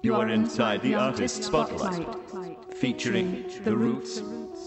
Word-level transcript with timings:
You 0.00 0.14
are 0.14 0.28
inside 0.28 0.80
the 0.82 0.94
artist 0.94 1.42
spotlight, 1.42 2.06
featuring 2.72 3.50
The 3.64 3.76
Roots, 3.76 4.22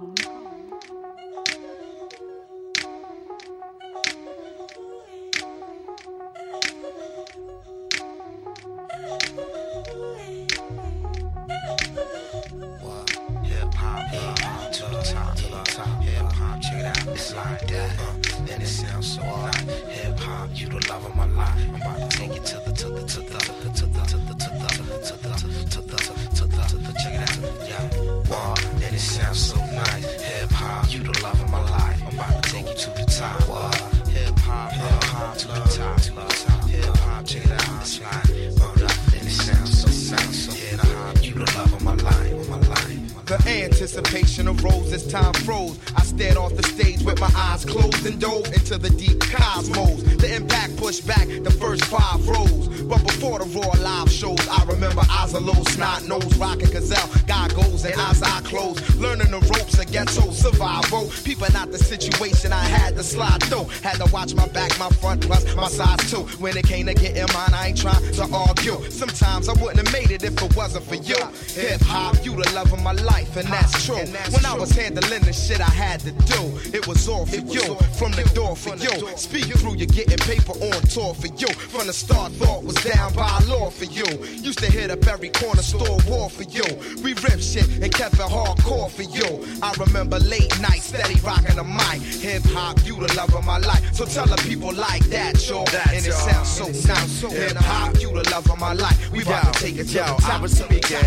for 80.92 81.26
you. 81.26 81.48
From 81.72 81.86
the 81.86 81.92
start, 81.92 82.32
thought 82.32 82.64
was 82.64 82.74
down 82.84 83.14
by 83.14 83.38
law 83.48 83.70
for 83.70 83.84
you. 83.84 84.04
Used 84.42 84.58
to 84.58 84.70
hit 84.70 84.90
up 84.90 85.06
every 85.06 85.30
corner 85.30 85.62
store 85.62 85.98
war 86.06 86.28
for 86.28 86.42
you. 86.42 86.64
We 87.02 87.14
ripped 87.14 87.42
shit 87.42 87.66
and 87.80 87.92
kept 87.92 88.14
it 88.14 88.20
hardcore 88.20 88.90
for 88.90 89.02
you. 89.02 89.46
I 89.62 89.72
remember 89.80 90.18
late 90.18 90.52
nights, 90.60 90.84
steady 90.84 91.18
rocking 91.20 91.56
the 91.56 91.64
mic. 91.64 92.02
Hip 92.20 92.42
hop, 92.52 92.84
you 92.84 92.96
the 92.96 93.12
love 93.14 93.34
of 93.34 93.44
my 93.46 93.58
life. 93.58 93.94
So 93.94 94.04
tell 94.04 94.26
the 94.26 94.36
people 94.48 94.72
like 94.72 95.04
that, 95.06 95.48
yo. 95.48 95.64
And 95.88 96.04
it 96.04 96.12
sounds 96.12 96.48
so 96.48 96.66
nice. 96.66 97.20
Hip 97.22 97.56
hop, 97.56 97.98
you 98.00 98.12
the 98.12 98.28
love 98.30 98.50
of 98.50 98.58
my 98.58 98.74
life. 98.74 99.10
We 99.12 99.22
about 99.22 99.54
to 99.54 99.60
take 99.60 99.78
it 99.78 99.88
to 99.88 99.94
Yo, 99.94 100.04
the 100.04 100.22
top. 100.22 100.34
I 100.34 100.42
was 100.42 100.58
speaking 100.58 100.98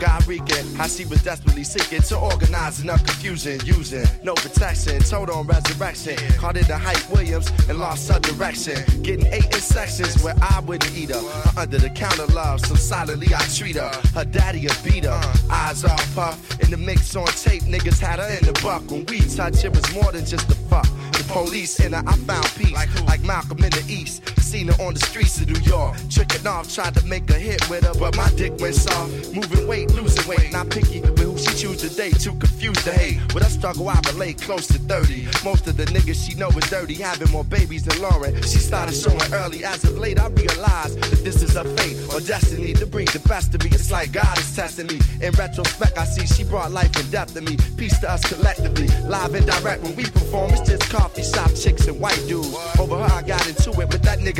guy 0.00 0.18
Regan. 0.26 0.74
How 0.74 0.86
she 0.86 1.04
was 1.04 1.22
desperately 1.22 1.62
seeking 1.62 2.02
to 2.02 2.18
organize 2.18 2.80
enough 2.80 3.04
confusion, 3.04 3.60
using 3.64 4.04
no 4.24 4.34
protection, 4.34 4.98
total 5.00 5.36
on 5.36 5.46
resurrection. 5.46 6.16
Caught 6.38 6.56
it 6.56 6.64
to 6.64 6.78
Hype 6.78 7.08
Williams 7.10 7.52
and 7.68 7.78
lost 7.78 8.10
her 8.10 8.18
direction. 8.18 8.82
Getting 9.02 9.26
eight 9.26 9.44
in 9.44 9.60
sections 9.60 10.22
where 10.22 10.34
I 10.40 10.60
wouldn't 10.60 10.96
eat 10.96 11.10
her. 11.10 11.20
Her 11.20 11.60
under 11.60 11.78
the 11.78 11.90
counter 11.90 12.26
love, 12.26 12.64
so 12.64 12.74
silently 12.74 13.28
I 13.34 13.42
treat 13.54 13.76
her. 13.76 13.92
Her 14.14 14.24
daddy 14.24 14.66
a 14.66 14.72
beater, 14.82 15.20
eyes 15.50 15.84
all 15.84 15.96
puff. 16.14 16.60
In 16.60 16.70
the 16.70 16.76
mix 16.78 17.14
on 17.14 17.26
tape, 17.26 17.62
niggas 17.64 18.00
had 18.00 18.18
her 18.18 18.28
in 18.38 18.44
the 18.46 18.58
buck. 18.62 18.90
When 18.90 19.04
we 19.06 19.20
touch, 19.20 19.64
it 19.64 19.72
was 19.74 19.94
more 19.94 20.10
than 20.12 20.24
just 20.24 20.50
a 20.50 20.54
fuck. 20.70 20.88
The 21.12 21.24
police 21.28 21.78
in 21.80 21.92
her, 21.92 22.02
I 22.06 22.16
found 22.16 22.46
peace. 22.56 22.72
Like, 22.72 23.20
Malcolm 23.22 23.58
in 23.58 23.70
the 23.70 23.84
East. 23.88 24.22
Seen 24.50 24.66
her 24.66 24.82
on 24.82 24.94
the 24.94 25.00
streets 25.06 25.40
of 25.40 25.48
New 25.48 25.60
York. 25.60 25.94
Tricking 26.10 26.44
off, 26.44 26.74
tried 26.74 26.92
to 26.96 27.06
make 27.06 27.30
a 27.30 27.34
hit 27.34 27.62
with 27.70 27.84
her, 27.84 27.94
but 27.94 28.16
my 28.16 28.28
dick 28.30 28.52
went 28.58 28.74
soft. 28.74 29.32
Moving 29.32 29.68
weight, 29.68 29.92
losing 29.92 30.26
weight. 30.28 30.50
Not 30.50 30.68
picky 30.70 31.00
with 31.02 31.16
who 31.20 31.38
she 31.38 31.54
choose 31.54 31.76
to 31.82 31.88
date. 31.88 32.18
Too 32.18 32.34
confused 32.34 32.82
to 32.82 32.90
hate. 32.90 33.20
With 33.32 33.46
a 33.46 33.48
struggle, 33.48 33.88
I 33.88 34.00
relate 34.08 34.40
close 34.42 34.66
to 34.66 34.80
30. 34.80 35.28
Most 35.44 35.68
of 35.68 35.76
the 35.76 35.84
niggas 35.84 36.26
she 36.26 36.34
know 36.34 36.48
is 36.48 36.68
dirty, 36.68 36.94
having 36.94 37.30
more 37.30 37.44
babies 37.44 37.84
than 37.84 37.98
Lauryn. 37.98 38.34
She 38.42 38.58
started 38.58 38.96
showing 38.96 39.22
early. 39.32 39.62
As 39.62 39.84
of 39.84 39.96
late, 39.96 40.18
I 40.18 40.26
realized 40.26 41.00
that 41.00 41.22
this 41.22 41.44
is 41.44 41.54
her 41.54 41.62
fate 41.76 41.96
or 42.12 42.18
destiny 42.18 42.72
to 42.72 42.86
bring 42.86 43.06
the 43.06 43.20
best 43.28 43.54
of 43.54 43.62
me. 43.62 43.70
It's 43.70 43.92
like 43.92 44.10
God 44.10 44.36
is 44.36 44.56
testing 44.56 44.88
me. 44.88 44.98
In 45.22 45.30
retrospect, 45.34 45.96
I 45.96 46.04
see 46.06 46.26
she 46.26 46.42
brought 46.42 46.72
life 46.72 46.90
and 46.96 47.08
death 47.12 47.34
to 47.34 47.40
me. 47.40 47.56
Peace 47.76 48.00
to 48.00 48.10
us 48.10 48.24
collectively. 48.26 48.88
Live 49.06 49.32
and 49.32 49.46
direct 49.46 49.84
when 49.84 49.94
we 49.94 50.06
perform, 50.06 50.50
it's 50.50 50.68
just 50.68 50.90
coffee 50.90 51.22
shop 51.22 51.54
chicks 51.54 51.86
and 51.86 52.00
white 52.00 52.20
dudes. 52.26 52.52
Over 52.80 52.98
her, 52.98 53.14
I 53.14 53.22
got 53.22 53.46
into 53.46 53.70
it 53.80 53.88
with 53.88 54.02
that 54.02 54.18
nigga 54.18 54.39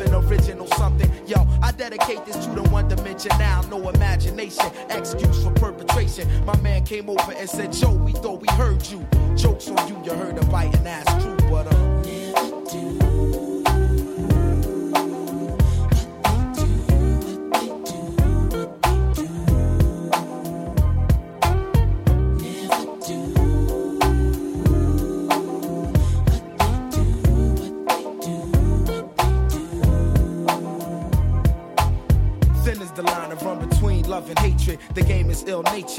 dedicate 1.91 2.25
this 2.25 2.45
to 2.45 2.51
the 2.53 2.63
one 2.69 2.87
dimension 2.87 3.31
now, 3.37 3.61
no 3.69 3.89
imagination, 3.89 4.65
excuse 4.89 5.43
for 5.43 5.51
perpetration. 5.51 6.27
My 6.45 6.55
man 6.61 6.85
came 6.85 7.09
over 7.09 7.33
and 7.33 7.49
said, 7.49 7.73
Joe, 7.73 7.91
we 7.93 8.13
thought 8.13 8.39
we 8.41 8.47
heard 8.55 8.87
you. 8.87 9.05
Jokes 9.35 9.67
on 9.69 9.87
you, 9.87 10.01
you 10.03 10.13
heard 10.13 10.37
a 10.37 10.45
biting 10.45 10.87
ass 10.87 11.23
true, 11.23 11.37
but 11.49 11.67
uh. 11.67 12.00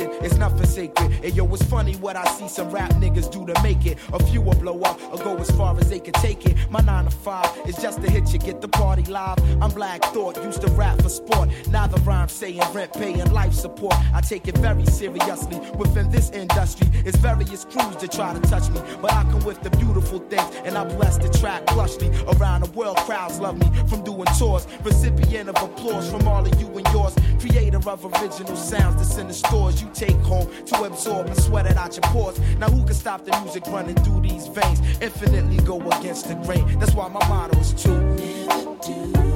It's. 0.03 0.32
And 1.23 1.37
yo, 1.37 1.47
it's 1.55 1.63
funny 1.63 1.95
what 1.97 2.17
I 2.17 2.25
see 2.33 2.49
some 2.49 2.71
rap 2.71 2.91
niggas 2.95 3.31
do 3.31 3.47
to 3.47 3.63
make 3.63 3.87
it. 3.87 3.99
A 4.13 4.23
few 4.25 4.41
will 4.41 4.55
blow 4.55 4.81
up 4.81 5.01
or 5.13 5.19
go 5.19 5.37
as 5.37 5.51
far 5.53 5.79
as 5.79 5.89
they 5.89 6.01
can 6.01 6.15
take 6.15 6.45
it. 6.47 6.57
My 6.69 6.81
nine 6.81 7.05
to 7.05 7.11
five 7.11 7.49
is 7.67 7.77
just 7.77 8.03
to 8.03 8.11
hit 8.11 8.33
you, 8.33 8.41
get 8.41 8.61
the 8.61 8.69
party 8.69 9.05
live. 9.05 9.39
I'm 9.63 9.71
Black 9.71 10.03
Thought, 10.07 10.43
used 10.43 10.63
to 10.63 10.71
rap 10.73 11.01
for 11.01 11.09
sport. 11.09 11.51
Now 11.69 11.87
the 11.87 12.01
rhyme 12.01 12.29
saying 12.29 12.61
rent, 12.73 12.93
paying 12.93 13.33
life 13.33 13.53
support. 13.53 13.95
I 14.13 14.21
take 14.21 14.49
it 14.49 14.59
very 14.59 14.85
seriously. 14.87 15.61
Within 15.77 16.11
this 16.11 16.31
industry, 16.31 16.89
it's 17.05 17.17
various 17.19 17.65
crews 17.65 17.97
that 17.97 18.11
try 18.11 18.35
to 18.35 18.41
touch 18.49 18.69
me. 18.71 18.81
But 19.01 19.13
I 19.13 19.23
come 19.25 19.45
with 19.45 19.63
the 19.63 19.71
beautiful 19.71 20.19
things, 20.19 20.51
and 20.65 20.77
I 20.77 20.85
bless 20.85 21.19
the 21.19 21.29
track 21.39 21.67
plushly. 21.67 22.11
Around 22.35 22.65
the 22.65 22.71
world, 22.73 22.97
crowds 22.99 23.39
love 23.39 23.59
me 23.59 23.67
from 23.89 24.03
doing 24.03 24.27
tours. 24.39 24.67
Recipient 24.83 25.49
of 25.49 25.63
applause 25.63 26.11
from 26.11 26.27
all 26.27 26.45
of 26.45 26.61
you 26.61 26.67
and 26.67 26.87
yours. 26.89 27.15
Creator 27.39 27.89
of 27.89 28.05
original 28.05 28.57
sounds 28.57 28.97
that's 28.97 29.19
in 29.19 29.29
the 29.29 29.35
stores 29.35 29.81
you 29.83 29.89
take 29.95 30.17
home 30.23 30.49
to 30.67 30.83
absorb 30.83 31.12
and 31.21 31.37
sweat 31.37 31.67
it 31.67 31.77
out 31.77 31.95
your 31.95 32.03
pores. 32.13 32.39
Now 32.59 32.69
who 32.69 32.85
can 32.85 32.95
stop 32.95 33.25
the 33.25 33.39
music 33.41 33.67
running 33.67 33.97
through 33.97 34.23
these 34.23 34.47
veins? 34.49 34.81
Infinitely 35.01 35.59
go 35.59 35.81
against 35.91 36.29
the 36.29 36.35
grain. 36.35 36.79
That's 36.79 36.95
why 36.95 37.09
my 37.09 37.27
motto 37.29 37.59
is 37.59 37.73
to 37.85 37.89
never 37.89 38.77
do. 38.83 39.33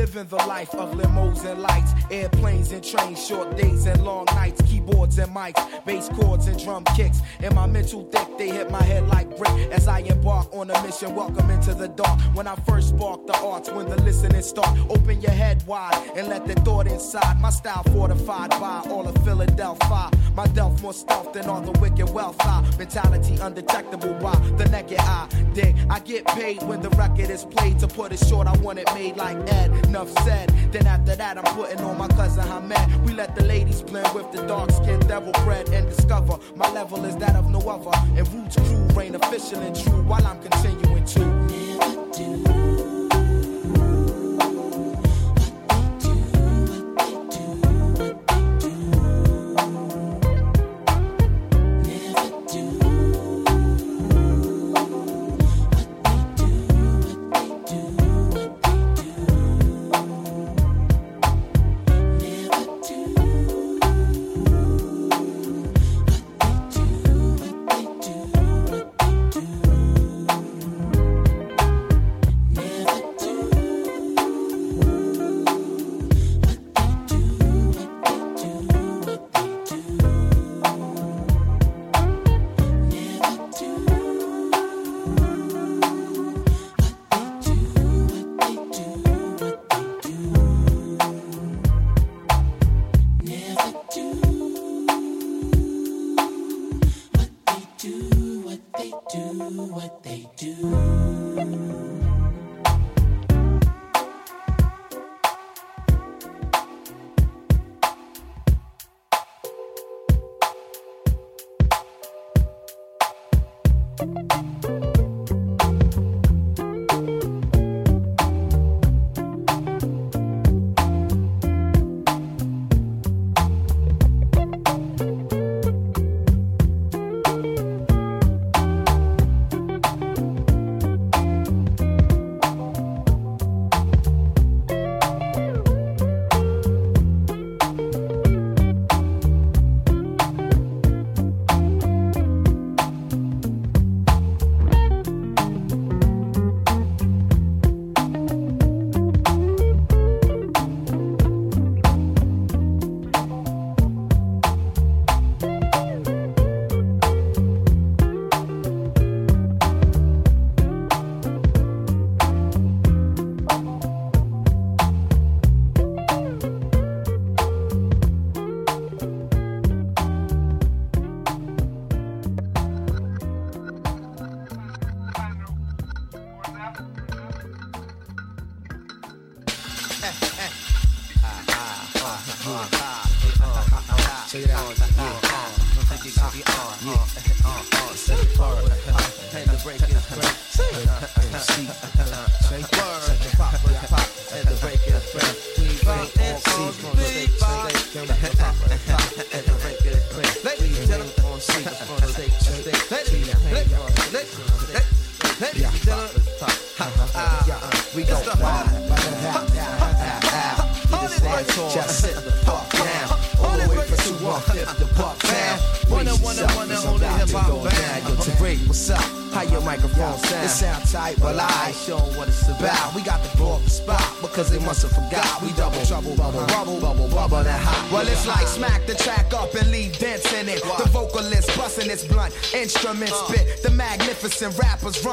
living 0.00 0.26
the 0.28 0.39
life 0.60 0.74
of 0.74 0.90
limos 0.90 1.42
and 1.50 1.62
lights, 1.62 1.92
airplanes 2.10 2.70
and 2.70 2.84
trains, 2.84 3.26
short 3.26 3.56
days 3.56 3.86
and 3.86 4.04
long 4.04 4.26
nights, 4.34 4.60
keyboards 4.68 5.18
and 5.18 5.34
mics, 5.34 5.62
bass 5.86 6.10
chords 6.10 6.48
and 6.48 6.62
drum 6.62 6.84
kicks. 6.96 7.22
In 7.42 7.54
my 7.54 7.66
mental 7.66 8.02
thick, 8.12 8.28
they 8.36 8.50
hit 8.50 8.70
my 8.70 8.82
head 8.82 9.08
like 9.08 9.28
brick 9.38 9.54
as 9.72 9.88
I 9.88 10.00
embark 10.00 10.54
on 10.54 10.70
a 10.70 10.82
mission. 10.82 11.14
Welcome 11.14 11.48
into 11.48 11.72
the 11.72 11.88
dark. 11.88 12.20
When 12.34 12.46
I 12.46 12.56
first 12.68 12.90
spark 12.90 13.26
the 13.26 13.38
arts, 13.38 13.70
when 13.70 13.88
the 13.88 13.96
listening 14.02 14.42
start, 14.42 14.76
open 14.90 15.22
your 15.22 15.30
head 15.30 15.66
wide 15.66 15.98
and 16.14 16.28
let 16.28 16.46
the 16.46 16.54
thought 16.60 16.86
inside. 16.86 17.40
My 17.40 17.48
style 17.48 17.82
fortified 17.84 18.50
by 18.50 18.82
all 18.90 19.08
of 19.08 19.16
Philadelphia. 19.24 20.10
My 20.34 20.46
delf 20.48 20.82
more 20.82 20.92
stealth 20.92 21.32
than 21.32 21.46
all 21.46 21.62
the 21.62 21.78
wicked 21.80 22.10
wealth. 22.10 22.36
I 22.40 22.60
mentality 22.76 23.36
undetectable 23.40 24.12
by 24.14 24.36
the 24.58 24.68
naked 24.68 25.00
eye. 25.00 25.26
Dig, 25.54 25.74
I 25.88 26.00
get 26.00 26.26
paid 26.26 26.62
when 26.64 26.82
the 26.82 26.90
record 26.90 27.30
is 27.30 27.46
played. 27.46 27.78
To 27.78 27.88
put 27.88 28.12
it 28.12 28.18
short, 28.18 28.46
I 28.46 28.56
want 28.58 28.78
it 28.78 28.88
made 28.94 29.16
like 29.16 29.38
Ed. 29.50 29.70
Enough 29.86 30.10
said. 30.24 30.49
Then 30.72 30.86
after 30.86 31.16
that, 31.16 31.38
I'm 31.38 31.54
putting 31.54 31.80
on 31.80 31.98
my 31.98 32.08
cousin 32.08 32.46
Hamed. 32.46 33.04
We 33.06 33.12
let 33.12 33.34
the 33.34 33.44
ladies 33.44 33.82
blend 33.82 34.14
with 34.14 34.30
the 34.32 34.46
dark 34.46 34.70
skin 34.70 35.00
devil 35.00 35.32
bread 35.44 35.68
and 35.70 35.88
discover 35.88 36.38
my 36.54 36.70
level 36.72 37.04
is 37.04 37.16
that 37.16 37.36
of 37.36 37.50
no 37.50 37.60
other. 37.60 37.90
And 38.16 38.28
Roots 38.32 38.56
crew 38.56 38.86
reign 38.94 39.14
official 39.14 39.60
and 39.60 39.74
true 39.74 40.02
while 40.02 40.26
I'm 40.26 40.40
continuing 40.42 41.04
to 41.04 41.24
never 41.24 42.10
do. 42.12 42.59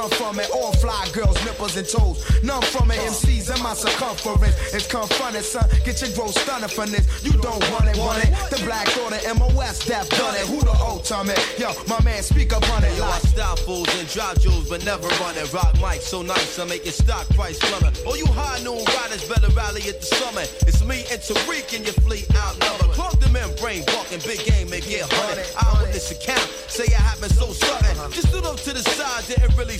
From 0.09 0.39
it. 0.39 0.49
All 0.51 0.73
fly 0.73 1.07
girls, 1.13 1.37
nipples 1.45 1.77
and 1.77 1.87
toes. 1.87 2.19
None 2.43 2.61
from 2.63 2.91
it. 2.91 2.99
MCs 2.99 3.55
in 3.55 3.63
my 3.63 3.73
circumference. 3.73 4.55
It's 4.73 4.87
confronted, 4.87 5.43
son. 5.43 5.69
Get 5.85 6.01
your 6.01 6.11
growth 6.11 6.37
stunning 6.37 6.69
from 6.69 6.91
this. 6.91 7.23
You 7.23 7.33
don't 7.39 7.63
want 7.71 7.87
it, 7.87 7.97
want 7.97 8.23
it. 8.23 8.31
The 8.49 8.61
black 8.65 8.87
order, 8.97 9.19
MOS, 9.35 9.85
death 9.85 10.09
done 10.09 10.35
it. 10.35 10.47
Who 10.47 10.59
the 10.59 10.75
ultimate? 10.81 11.39
Yo, 11.57 11.71
my 11.87 12.01
man, 12.03 12.21
speak 12.23 12.53
up 12.53 12.67
on 12.71 12.83
it 12.83 12.97
Yo, 12.97 13.05
I 13.05 13.19
style 13.19 13.55
fools 13.55 13.87
and 13.99 14.07
drop 14.09 14.39
jewels, 14.39 14.69
but 14.69 14.83
never 14.83 15.07
run 15.21 15.37
it. 15.37 15.53
Rock 15.53 15.73
mic 15.81 16.01
so 16.01 16.21
nice, 16.21 16.57
I 16.57 16.65
make 16.65 16.83
your 16.83 16.93
stock 16.93 17.27
price 17.29 17.59
plummet. 17.59 18.01
Oh, 18.05 18.15
you 18.15 18.25
high 18.25 18.57
noon 18.63 18.83
riders 18.97 19.27
better 19.27 19.49
rally 19.53 19.81
at 19.87 20.01
the 20.01 20.05
summit. 20.05 20.49
It's 20.67 20.83
me 20.83 21.05
and 21.11 21.21
Tariq 21.21 21.75
and 21.75 21.85
your 21.85 21.93
fleet 22.05 22.25
outnumbered. 22.35 22.89
Plug 22.97 23.19
the 23.19 23.29
membrane, 23.29 23.85
bucking 23.85 24.21
big 24.25 24.43
game 24.45 24.73
and 24.73 24.83
get 24.83 25.05
hunted. 25.05 25.45
I 25.57 25.81
with 25.81 25.93
this 25.93 26.11
account, 26.11 26.47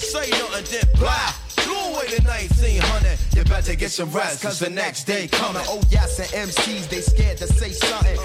say 0.08 0.30
nothing, 0.32 0.66
then 0.72 0.88
blah. 0.96 1.34
Blew 1.66 1.76
away 1.92 2.08
the 2.08 2.24
1900. 2.24 3.20
You 3.36 3.44
better 3.44 3.76
get 3.76 3.92
some 3.92 4.10
rest, 4.12 4.42
cause 4.42 4.60
the 4.60 4.70
next 4.70 5.04
day 5.04 5.28
coming. 5.28 5.64
Oh 5.68 5.82
yes, 5.90 6.20
and 6.20 6.50
MCs 6.50 6.88
they 6.88 7.02
scared 7.02 7.38
to 7.40 7.48
say 7.48 7.72
something. 7.72 8.18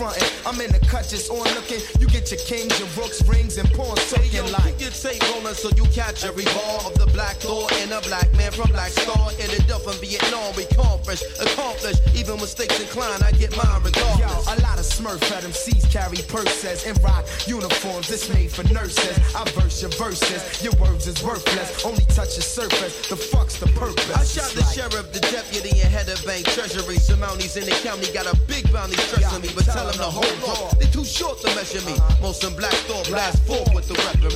Stop 0.00 0.16
fronting. 0.16 0.40
I'm 0.46 0.60
in 0.60 0.72
the 0.72 0.80
cut 0.86 1.08
just 1.08 1.30
on 1.30 1.44
looking. 1.54 1.80
You 2.00 2.06
get 2.08 2.30
your 2.30 2.40
kings, 2.40 2.72
your 2.80 2.88
rooks, 2.96 3.20
rings, 3.28 3.58
and 3.58 3.68
pawns 3.72 4.00
Hey, 4.10 4.24
yo, 4.32 4.40
soaking 4.40 4.52
like. 4.52 4.78
keep 4.78 4.80
your 4.80 4.90
tape 4.96 5.22
rolling 5.30 5.54
so 5.54 5.68
you 5.76 5.84
catch 5.92 6.24
every 6.24 6.44
ball 6.56 6.88
of 6.88 6.94
the 6.96 7.06
black 7.12 7.38
door 7.40 7.68
and 7.84 7.92
a 7.92 8.00
black 8.08 8.32
man 8.34 8.50
from 8.52 8.70
Black 8.72 8.90
Star. 8.90 9.28
Ended 9.38 9.70
up 9.70 9.84
in 9.86 9.96
Vietnam, 10.00 10.54
we 10.56 10.64
conference, 10.72 11.22
accomplished. 11.40 12.00
Even 12.16 12.40
mistakes 12.40 12.80
inclined, 12.80 13.22
I 13.22 13.32
get 13.32 13.52
mine 13.56 13.68
Yo, 13.68 13.92
regardless. 13.92 14.46
a 14.48 14.56
lot 14.64 14.78
of 14.80 14.86
smurf 14.88 15.20
at 15.36 15.44
MCs 15.44 15.92
carry 15.92 16.22
purses 16.28 16.86
and 16.86 16.96
rock 17.04 17.26
uniforms. 17.46 18.10
It's 18.10 18.32
made 18.32 18.50
for 18.50 18.64
nurses. 18.72 19.16
I 19.36 19.44
verse 19.52 19.82
your 19.82 19.92
verses. 20.00 20.40
Your 20.64 20.72
words 20.80 21.06
is 21.06 21.22
worthless. 21.22 21.84
Only 21.84 22.04
touch 22.16 22.36
the 22.36 22.42
surface. 22.42 23.08
The 23.08 23.16
fuck's 23.16 23.58
the 23.58 23.68
purpose? 23.76 24.10
I 24.16 24.24
shot 24.24 24.50
the 24.56 24.64
sheriff, 24.64 25.12
the 25.12 25.20
deputy, 25.20 25.80
and 25.80 25.92
head 25.92 26.08
of 26.08 26.24
bank 26.24 26.46
treasury. 26.46 26.96
Some 26.96 27.20
mounties 27.20 27.56
in 27.60 27.64
the 27.68 27.76
county 27.84 28.10
got 28.12 28.26
a 28.26 28.36
big 28.48 28.64
bounty 28.72 28.96
stressing 28.96 29.42
me, 29.42 29.50
but 29.54 29.64
tell 29.64 29.89
them 29.90 29.98
to 29.98 30.10
hold 30.10 30.70
on. 30.72 30.78
They 30.78 30.86
too 30.86 31.04
short 31.04 31.40
to 31.40 31.48
measure 31.54 31.84
me. 31.86 31.96
Mos 32.20 32.42
in 32.44 32.54
black 32.54 32.72
thought 32.86 33.06
blast 33.08 33.42
forth 33.46 33.74
with 33.74 33.88
the 33.88 33.94
weaponry. 33.94 34.30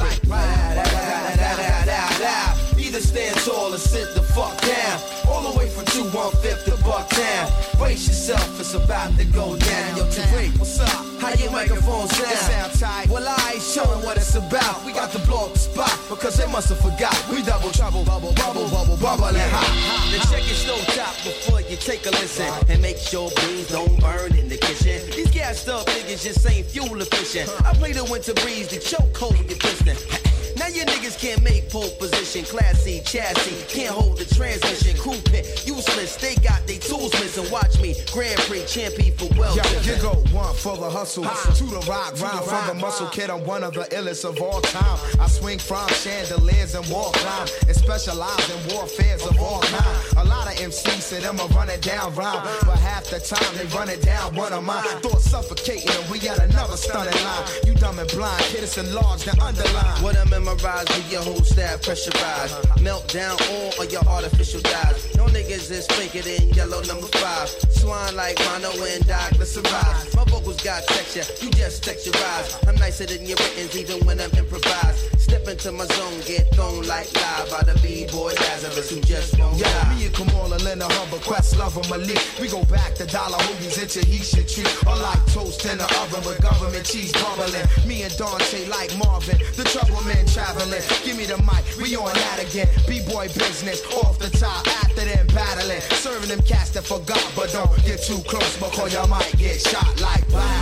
Either 2.78 3.00
stand 3.00 3.36
tall 3.46 3.72
or 3.72 3.78
sit 3.78 4.14
the 4.14 4.22
fuck 4.22 4.60
down. 4.60 5.00
All 5.28 5.52
the 5.52 5.58
way 5.58 5.68
from 5.68 5.84
215 5.86 6.64
to 6.64 6.82
Bucktown. 6.82 7.78
Brace 7.78 8.06
yourself, 8.08 8.60
it's 8.60 8.74
about 8.74 9.16
to 9.16 9.24
go 9.26 9.56
down. 9.56 9.96
Yo, 9.96 10.04
Tariq, 10.04 10.58
what's 10.58 10.80
up? 10.80 10.88
How 11.20 11.32
your 11.34 11.50
microphone 11.50 12.08
sound? 12.08 12.36
Sound 12.36 12.72
tight. 12.78 13.08
Well, 13.08 13.26
I 13.26 13.52
ain't 13.54 13.62
showing 13.62 14.04
what 14.04 14.16
it's 14.16 14.34
about. 14.34 14.84
We 14.84 14.92
got 14.92 15.10
to 15.12 15.18
blow 15.26 15.46
up 15.46 15.52
the 15.54 15.58
spot 15.58 15.98
because 16.10 16.36
they 16.36 16.50
must 16.52 16.68
have 16.68 16.80
forgot. 16.80 17.16
We 17.30 17.42
double 17.42 17.70
trouble, 17.70 18.04
bubble, 18.04 18.34
bubble, 18.34 18.68
bubble, 18.68 18.96
bubble, 18.96 19.26
and 19.26 19.50
hot. 19.50 20.10
Then 20.10 20.20
check 20.28 20.44
your 20.46 20.58
stove 20.58 20.86
top 20.94 21.14
before 21.24 21.62
you 21.62 21.76
take 21.76 22.04
a 22.06 22.10
listen 22.10 22.52
and 22.68 22.82
make 22.82 22.98
sure 22.98 23.30
beans 23.36 23.68
don't 23.68 23.98
burn 24.00 24.36
in 24.36 24.48
the 24.48 24.58
kitchen. 24.58 25.23
Gassed 25.44 25.68
up 25.68 25.86
niggas 25.88 26.24
just 26.24 26.50
ain't 26.50 26.64
fuel 26.64 27.02
efficient. 27.02 27.50
I 27.66 27.74
play 27.74 27.92
the 27.92 28.02
winter 28.04 28.32
breeze, 28.32 28.68
the 28.68 28.78
choke 28.78 29.14
hold 29.14 29.36
your 29.36 29.58
piston. 29.58 30.33
Now 30.56 30.68
your 30.68 30.86
niggas 30.86 31.18
can't 31.18 31.42
make 31.42 31.68
pole 31.70 31.90
position, 31.98 32.44
Classy 32.44 33.00
chassis, 33.00 33.64
can't 33.68 33.90
hold 33.90 34.18
the 34.18 34.24
transmission, 34.34 34.96
crew 34.96 35.18
pit, 35.24 35.64
useless. 35.66 36.16
They 36.16 36.36
got 36.36 36.66
they 36.66 36.78
tools 36.78 37.12
missing. 37.14 37.50
Watch 37.50 37.80
me, 37.80 37.94
Grand 38.12 38.38
Prix 38.40 38.64
champion 38.66 39.16
for 39.16 39.28
well. 39.36 39.56
Yo, 39.56 39.62
you 39.82 40.00
go 40.00 40.14
one 40.30 40.54
for 40.54 40.76
the 40.76 40.88
hustle, 40.88 41.24
to 41.24 41.64
the 41.64 41.84
rock, 41.88 42.20
rhyme 42.20 42.42
from 42.44 42.66
the 42.68 42.74
muscle 42.74 43.08
kid. 43.08 43.30
I'm 43.30 43.44
one 43.44 43.64
of 43.64 43.74
the 43.74 43.84
illest 43.90 44.24
of 44.24 44.40
all 44.40 44.60
time. 44.60 44.98
I 45.20 45.26
swing 45.26 45.58
from 45.58 45.88
chandeliers 45.88 46.74
and 46.74 46.86
wall 46.86 47.10
climb, 47.12 47.48
and 47.66 47.76
specialize 47.76 48.50
in 48.50 48.74
warfares 48.74 49.26
of 49.26 49.38
all 49.40 49.60
kind. 49.62 50.18
A 50.18 50.24
lot 50.24 50.46
of 50.46 50.54
MCs 50.58 51.02
say 51.02 51.20
them 51.20 51.40
a 51.40 51.46
run 51.54 51.68
it 51.68 51.82
down 51.82 52.14
rhyme, 52.14 52.46
but 52.64 52.78
half 52.78 53.04
the 53.10 53.18
time 53.18 53.54
they 53.56 53.66
run 53.76 53.88
it 53.88 54.02
down 54.02 54.34
one 54.34 54.52
of 54.52 54.62
mine. 54.62 54.84
Thoughts 55.02 55.30
suffocating, 55.30 55.90
and 55.90 56.10
we 56.10 56.18
got 56.18 56.38
another 56.38 56.76
stunning 56.76 57.14
line. 57.24 57.48
You 57.66 57.74
dumb 57.74 57.98
and 57.98 58.10
blind, 58.10 58.42
kid, 58.44 58.62
it's 58.62 58.78
enlarged 58.78 59.26
and 59.28 59.38
underlined. 59.40 60.02
What 60.02 60.16
I 60.16 60.24
memorize 60.44 60.86
with 60.88 61.10
your 61.10 61.22
whole 61.22 61.42
staff 61.42 61.82
pressurized. 61.82 62.54
Melt 62.82 63.08
down 63.08 63.36
all 63.50 63.82
of 63.82 63.90
your 63.90 64.04
artificial 64.06 64.60
dyes. 64.60 65.14
No 65.16 65.24
niggas 65.26 65.70
is 65.70 65.86
faker 65.88 66.22
than 66.22 66.50
yellow 66.50 66.82
number 66.82 67.06
five. 67.18 67.48
Swine 67.70 68.14
like 68.16 68.38
Mono 68.46 68.70
and 68.84 69.04
Arise. 69.08 70.14
My 70.14 70.24
vocals 70.24 70.60
got 70.62 70.82
texture, 70.86 71.24
you 71.44 71.50
just 71.52 71.84
texturize. 71.84 72.66
I'm 72.68 72.76
nicer 72.76 73.06
than 73.06 73.24
your 73.26 73.36
writtens 73.38 73.76
even 73.76 74.04
when 74.06 74.20
I'm 74.20 74.30
improvised. 74.32 75.20
Step 75.20 75.48
into 75.48 75.72
my 75.72 75.86
zone, 75.86 76.20
get 76.26 76.54
thrown 76.54 76.86
like 76.86 77.08
live 77.14 77.50
by 77.50 77.62
the 77.62 77.78
B-boy 77.82 78.32
Lazarus 78.34 78.90
who 78.90 79.00
just 79.00 79.38
won't 79.38 79.56
Yeah, 79.56 79.72
die. 79.84 79.94
me 79.96 80.06
and 80.06 80.14
Kamala, 80.14 80.56
Leonard 80.58 80.92
Hubbard, 80.92 81.22
Quest, 81.22 81.56
Love, 81.58 81.76
Lover, 81.76 81.88
Malik. 81.98 82.20
We 82.40 82.48
go 82.48 82.64
back 82.66 82.94
to 82.96 83.06
dollar 83.06 83.38
hoodies 83.38 83.80
into 83.82 84.00
Heisha 84.06 84.42
tree. 84.46 84.64
Or 84.90 84.96
like 84.96 85.24
toast 85.32 85.64
in 85.66 85.78
the 85.78 85.84
oven 86.00 86.22
with 86.28 86.40
government 86.42 86.84
cheese 86.84 87.12
bubbling. 87.12 87.66
Me 87.86 88.02
and 88.02 88.14
Dante 88.16 88.66
like 88.66 88.90
Marvin, 88.98 89.38
the 89.56 89.64
trouble 89.64 90.02
man 90.04 90.24
traveling. 90.34 90.82
Give 91.04 91.16
me 91.16 91.24
the 91.24 91.38
mic, 91.46 91.64
we 91.78 91.94
on 91.96 92.12
that 92.12 92.42
again. 92.42 92.68
B-boy 92.88 93.28
business, 93.28 93.80
off 94.02 94.18
the 94.18 94.28
top, 94.36 94.66
after 94.82 95.04
them 95.04 95.26
battling. 95.28 95.80
Serving 96.02 96.28
them 96.28 96.42
cats 96.42 96.70
that 96.70 96.84
forgot, 96.84 97.24
but 97.36 97.52
don't 97.52 97.70
get 97.86 98.02
too 98.02 98.18
close 98.26 98.56
because 98.58 98.92
you 98.92 99.06
might 99.06 99.32
get 99.38 99.60
shot 99.60 100.00
like 100.00 100.28
wow. 100.30 100.54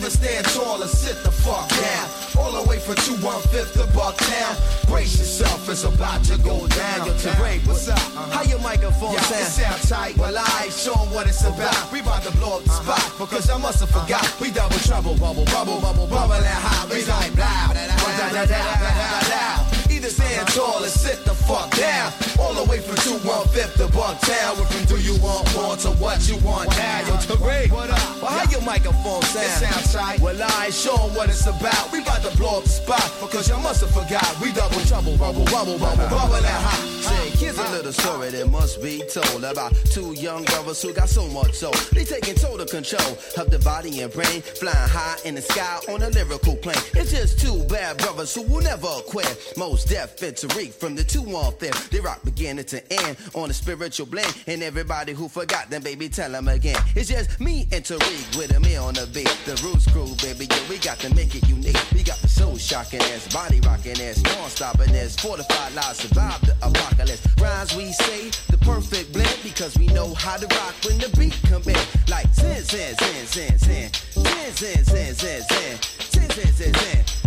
Even 0.00 0.12
stand 0.12 0.46
tall 0.46 0.82
or 0.82 0.86
sit 0.88 1.22
the 1.22 1.30
fuck 1.30 1.68
down. 1.68 2.08
All 2.40 2.52
the 2.56 2.66
way 2.66 2.78
from 2.78 2.94
215 3.04 3.84
to 3.84 3.84
Bucktown. 3.92 4.88
Brace 4.88 5.18
yourself, 5.18 5.68
it's 5.68 5.84
about 5.84 6.24
to 6.24 6.38
go 6.38 6.66
down. 6.68 7.04
Yo, 7.06 7.12
Tariq, 7.20 7.66
what's 7.66 7.86
up? 7.86 7.98
How 8.32 8.42
your 8.44 8.60
microphone 8.60 9.12
Yeah, 9.12 9.20
it 9.20 9.44
sound? 9.44 9.76
sound 9.76 9.82
tight. 9.92 10.16
Well, 10.16 10.32
I 10.38 10.62
ain't 10.64 10.72
sure 10.72 10.96
what 11.12 11.26
it's 11.26 11.44
about. 11.44 11.92
We 11.92 12.00
about 12.00 12.22
to 12.22 12.32
blow 12.38 12.56
up 12.56 12.64
the 12.64 12.70
spot 12.70 13.12
because 13.18 13.50
I 13.50 13.58
must 13.58 13.80
have 13.80 13.90
forgot. 13.90 14.24
We 14.40 14.50
double 14.50 14.78
trouble, 14.88 15.18
bubble, 15.18 15.44
bubble, 15.44 15.78
bubble, 15.82 16.06
bubble, 16.06 16.32
and 16.32 16.46
hot. 16.48 16.88
We 16.88 17.04
like 17.04 17.36
blah, 17.36 17.68
blah, 17.68 17.84
blah, 17.84 18.30
blah, 18.32 18.46
blah, 18.46 18.76
blah, 18.80 19.20
blah. 19.28 19.79
Either 20.00 20.08
stand 20.08 20.48
tall 20.48 20.82
or 20.82 20.88
sit 20.88 21.22
the 21.26 21.34
fuck 21.34 21.70
down. 21.76 22.10
All 22.40 22.54
the 22.54 22.64
way 22.64 22.78
from 22.80 22.96
215 22.96 23.76
to 23.76 23.92
Bucktown. 23.92 24.56
We're 24.56 24.64
from 24.64 24.86
do 24.86 24.96
you 24.96 25.12
want 25.20 25.44
more 25.54 25.76
to 25.76 25.90
what 26.00 26.26
you 26.26 26.38
want 26.38 26.70
now. 26.70 27.00
Yo, 27.00 27.16
Tariq, 27.20 27.70
what 27.70 27.90
up? 27.90 28.22
Well, 28.22 28.32
how 28.32 28.50
your 28.50 28.62
microphone 28.62 29.20
sound? 29.28 29.44
It 29.44 29.68
sounds 29.68 29.92
tight. 29.92 30.20
Well, 30.20 30.40
I 30.40 30.66
ain't 30.66 30.74
sure 30.74 30.96
what 31.12 31.28
it's 31.28 31.46
about. 31.46 31.92
We 31.92 32.00
about 32.00 32.22
to 32.22 32.34
blow 32.38 32.56
up 32.56 32.64
the 32.64 32.70
spot 32.70 33.12
because 33.20 33.50
y'all 33.50 33.60
must 33.60 33.82
have 33.82 33.90
forgot. 33.90 34.24
We 34.40 34.52
double 34.52 34.80
trouble, 34.88 35.18
bubble, 35.18 35.44
bubble, 35.44 35.78
bubble, 35.78 36.08
bubble, 36.08 36.36
and 36.36 36.46
hot. 36.46 36.80
Say, 37.04 37.30
here's 37.36 37.58
a 37.58 37.68
little 37.70 37.92
story 37.92 38.30
that 38.30 38.48
must 38.48 38.82
be 38.82 39.02
told 39.04 39.44
about 39.44 39.74
two 39.92 40.14
young 40.14 40.44
brothers 40.44 40.80
who 40.80 40.94
got 40.94 41.10
so 41.10 41.28
much 41.28 41.52
soul. 41.52 41.74
They 41.92 42.04
taking 42.04 42.36
total 42.36 42.64
control 42.64 43.18
of 43.36 43.50
the 43.50 43.58
body 43.58 44.00
and 44.00 44.10
brain, 44.10 44.40
flying 44.40 44.88
high 44.88 45.18
in 45.26 45.34
the 45.34 45.42
sky 45.42 45.78
on 45.92 46.00
a 46.00 46.08
lyrical 46.08 46.56
plane. 46.56 46.80
It's 46.94 47.12
just 47.12 47.38
two 47.38 47.64
bad 47.64 47.98
brothers 47.98 48.34
who 48.34 48.42
will 48.48 48.62
never 48.62 48.88
quit. 49.04 49.52
Mos 49.58 49.89
Def 49.90 50.22
and 50.22 50.36
Tariq 50.36 50.72
from 50.72 50.94
the 50.94 51.02
two 51.02 51.24
on 51.34 51.52
fifth. 51.58 51.90
They 51.90 51.98
rock 51.98 52.20
beginning 52.22 52.64
to 52.66 52.80
end 52.92 53.16
on 53.34 53.50
a 53.50 53.52
spiritual 53.52 54.06
blend. 54.06 54.32
And 54.46 54.62
everybody 54.62 55.12
who 55.12 55.26
forgot 55.28 55.68
them, 55.68 55.82
baby 55.82 56.08
tell 56.08 56.32
him 56.32 56.46
again. 56.46 56.80
It's 56.94 57.10
just 57.10 57.40
me 57.40 57.66
and 57.72 57.82
Tariq 57.82 58.38
with 58.38 58.54
a 58.54 58.60
me 58.60 58.76
on 58.76 58.94
the 58.94 59.08
beat. 59.12 59.26
The 59.46 59.60
Roots 59.64 59.90
crew, 59.90 60.14
baby, 60.22 60.46
yeah, 60.48 60.68
we 60.68 60.78
got 60.78 61.00
to 61.00 61.12
make 61.16 61.34
it 61.34 61.48
unique. 61.48 61.76
We 61.92 62.04
got 62.04 62.18
the 62.18 62.28
soul 62.28 62.56
shocking 62.56 63.02
ass, 63.02 63.34
body 63.34 63.58
rocking 63.66 64.00
ass, 64.00 64.22
non-stopping 64.22 64.94
ass, 64.94 65.16
fortified 65.16 65.74
lives, 65.74 65.98
survive 65.98 66.40
the 66.42 66.54
apocalypse. 66.62 67.26
Rhymes 67.42 67.74
we 67.74 67.90
say, 67.90 68.30
the 68.48 68.58
perfect 68.58 69.12
blend, 69.12 69.40
because 69.42 69.76
we 69.76 69.88
know 69.88 70.14
how 70.14 70.36
to 70.36 70.46
rock 70.54 70.74
when 70.86 70.98
the 70.98 71.10
beat 71.18 71.36
come 71.50 71.66
in. 71.66 71.82
Like 72.06 72.32
sin, 72.32 72.62
sin, 72.62 72.94
sin, 72.94 73.26
sin, 73.26 73.58
sin, 73.58 73.90
sin, 73.90 74.54
sin, 74.54 74.84
sin, 74.84 75.14
sin, 75.16 75.42
sin, 75.42 75.42
sin, 75.42 76.30
sin, 76.30 76.30
sin, 76.30 76.74
sin. 76.74 76.74
Sin, 76.74 77.19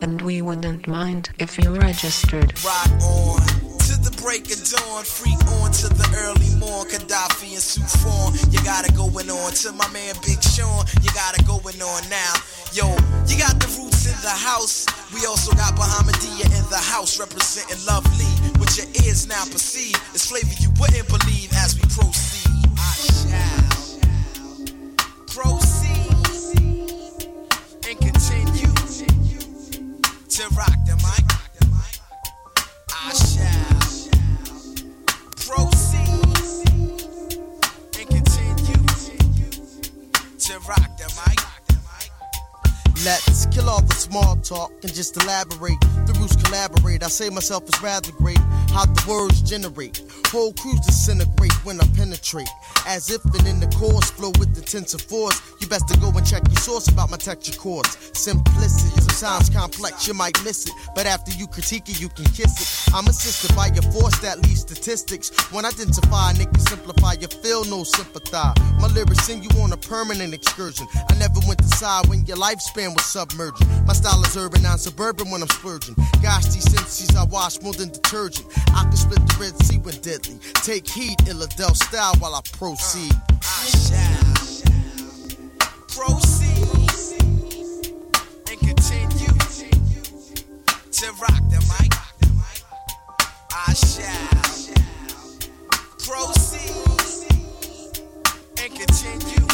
And 0.00 0.22
we 0.22 0.40
wouldn't 0.42 0.88
mind 0.88 1.30
if 1.38 1.56
you 1.58 1.76
registered. 1.76 2.52
Rock 2.64 2.90
on 3.02 3.40
to 3.86 3.94
the 4.02 4.10
break 4.22 4.50
of 4.50 4.58
dawn, 4.66 5.04
freak 5.04 5.38
on 5.62 5.70
to 5.70 5.86
the 5.88 6.08
early 6.26 6.50
morn. 6.58 6.88
Gaddafi 6.88 7.52
and 7.54 7.62
Sufon, 7.62 8.34
you 8.52 8.58
got 8.64 8.84
it 8.88 8.94
going 8.96 9.30
on. 9.30 9.52
To 9.62 9.70
my 9.72 9.86
man 9.92 10.14
Big 10.26 10.42
Sean, 10.42 10.84
you 11.02 11.10
got 11.14 11.38
it 11.38 11.46
going 11.46 11.80
on 11.82 12.02
now. 12.10 12.34
Yo, 12.74 12.88
you 13.30 13.38
got 13.38 13.60
the 13.62 13.68
roots 13.78 14.06
in 14.10 14.18
the 14.22 14.30
house. 14.34 14.86
We 15.14 15.24
also 15.26 15.52
got 15.54 15.76
Bahamadia 15.78 16.46
in 16.46 16.66
the 16.70 16.78
house, 16.82 17.20
representing 17.20 17.78
lovely. 17.86 18.26
With 18.58 18.76
your 18.78 18.88
ears 19.06 19.28
now 19.28 19.44
perceive, 19.44 19.94
it's 20.14 20.26
flavor 20.26 20.54
you 20.58 20.70
wouldn't 20.80 21.06
believe 21.06 21.52
as 21.62 21.76
we 21.78 21.82
proceed. 21.86 22.66
I 22.74 22.90
shall 22.98 23.61
proceed 25.34 26.10
and 27.88 27.98
continue 27.98 28.74
to 30.28 30.48
rock 30.54 30.76
the 30.84 30.96
mic. 30.96 31.31
Kill 43.52 43.68
all 43.68 43.82
the 43.82 43.94
small 43.94 44.36
talk 44.36 44.72
and 44.82 44.92
just 44.94 45.16
elaborate. 45.22 45.80
The 46.06 46.16
roots 46.18 46.36
collaborate. 46.42 47.02
I 47.02 47.08
say 47.08 47.28
myself 47.28 47.68
is 47.68 47.80
rather 47.82 48.12
great. 48.12 48.40
How 48.72 48.86
the 48.86 49.04
words 49.08 49.42
generate. 49.42 50.02
Whole 50.28 50.52
crews 50.54 50.80
disintegrate 50.80 51.52
when 51.64 51.80
I 51.80 51.86
penetrate. 51.94 52.48
As 52.86 53.10
if 53.10 53.22
and 53.36 53.46
in 53.46 53.60
the 53.60 53.68
chorus 53.76 54.10
flow 54.10 54.32
with 54.38 54.56
intensive 54.56 55.02
force. 55.02 55.40
You 55.60 55.66
best 55.68 55.88
to 55.88 55.98
go 56.00 56.08
and 56.08 56.26
check 56.26 56.42
your 56.48 56.60
source 56.60 56.88
about 56.88 57.10
my 57.10 57.18
texture 57.18 57.56
chords. 57.58 57.96
Simplicity, 58.14 59.00
sometimes 59.02 59.50
complex, 59.50 60.08
you 60.08 60.14
might 60.14 60.42
miss 60.44 60.66
it. 60.66 60.72
But 60.94 61.06
after 61.06 61.32
you 61.32 61.46
critique 61.46 61.88
it, 61.88 62.00
you 62.00 62.08
can 62.08 62.24
kiss 62.32 62.56
it. 62.56 62.94
I'm 62.94 63.06
assisted 63.06 63.54
by 63.54 63.68
your 63.68 63.84
force 63.92 64.18
that 64.20 64.40
leads 64.42 64.60
statistics. 64.60 65.30
When 65.52 65.64
identify, 65.64 66.32
niggas 66.32 66.68
simplify, 66.68 67.14
you 67.20 67.28
feel 67.28 67.64
no 67.64 67.84
sympathize. 67.84 68.56
My 68.80 68.88
lyrics 68.88 69.26
send 69.26 69.44
you 69.44 69.50
on 69.60 69.72
a 69.72 69.76
permanent 69.76 70.32
excursion. 70.32 70.86
I 71.10 71.14
never 71.18 71.40
went 71.46 71.58
to 71.60 71.68
side 71.76 72.08
when 72.08 72.24
your 72.26 72.38
lifespan 72.38 72.96
was 72.96 73.04
submerging. 73.42 73.86
My 73.86 73.92
style 73.92 74.22
is 74.22 74.36
urban, 74.36 74.62
non 74.62 74.78
suburban 74.78 75.30
when 75.30 75.42
I'm 75.42 75.48
splurging. 75.48 75.94
Gosh, 76.22 76.44
these 76.46 76.70
senses 76.70 77.14
I 77.16 77.24
wash 77.24 77.60
more 77.62 77.72
than 77.72 77.90
detergent. 77.90 78.46
I 78.68 78.82
can 78.84 78.96
split 78.96 79.18
the 79.26 79.36
Red 79.40 79.56
Sea 79.64 79.78
when 79.78 79.94
deadly. 80.00 80.38
Take 80.62 80.88
heed, 80.88 81.18
Illadel 81.20 81.74
style 81.76 82.14
while 82.18 82.34
I 82.34 82.40
proceed. 82.52 83.12
I 83.42 83.66
shall 83.66 84.52
proceed 85.88 87.22
and 88.48 88.60
continue 88.60 89.38
to 90.92 91.12
rock 91.20 91.42
the 91.50 91.60
mic. 91.70 91.92
I 93.54 93.74
shall 93.74 94.72
proceed 95.98 96.72
and 98.58 98.74
continue 98.74 99.46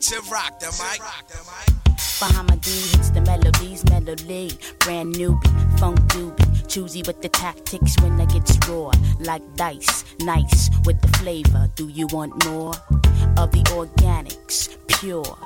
to 0.00 0.20
rock 0.30 0.60
the 0.60 0.66
mic. 0.78 1.81
Bahamadia 2.22 2.94
hits 2.94 3.10
the 3.10 3.20
melodies, 3.22 3.84
melody, 3.90 4.56
brand 4.78 5.16
newbie, 5.16 5.80
funk 5.80 5.98
doobie, 6.02 6.68
choosy 6.68 7.02
with 7.04 7.20
the 7.20 7.28
tactics 7.28 8.00
when 8.00 8.12
I 8.20 8.26
get 8.26 8.48
raw, 8.68 8.92
like 9.18 9.42
dice, 9.56 10.04
nice 10.20 10.70
with 10.84 11.00
the 11.00 11.08
flavor. 11.18 11.68
Do 11.74 11.88
you 11.88 12.06
want 12.12 12.44
more 12.44 12.74
of 13.36 13.50
the 13.50 13.64
organics? 13.74 14.68
Pure, 14.86 15.36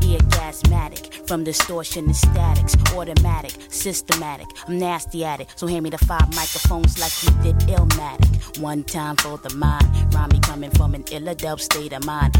eargasmatic, 0.00 1.26
from 1.26 1.42
distortion 1.42 2.08
to 2.08 2.12
statics, 2.12 2.76
automatic, 2.92 3.56
systematic. 3.70 4.46
I'm 4.68 4.78
nasty 4.78 5.24
at 5.24 5.40
it, 5.40 5.48
so 5.56 5.66
hand 5.66 5.84
me 5.84 5.88
the 5.88 5.96
five 5.96 6.28
microphones 6.36 6.98
like 6.98 7.14
you 7.22 7.30
did 7.42 7.56
Illmatic. 7.66 8.60
One 8.60 8.84
time 8.84 9.16
for 9.16 9.38
the 9.38 9.54
mind, 9.54 9.86
rhyme 10.12 10.28
me 10.28 10.40
coming 10.40 10.70
from 10.72 10.94
an 10.94 11.04
Illadelph 11.04 11.60
state 11.60 11.94
of 11.94 12.04
mind. 12.04 12.36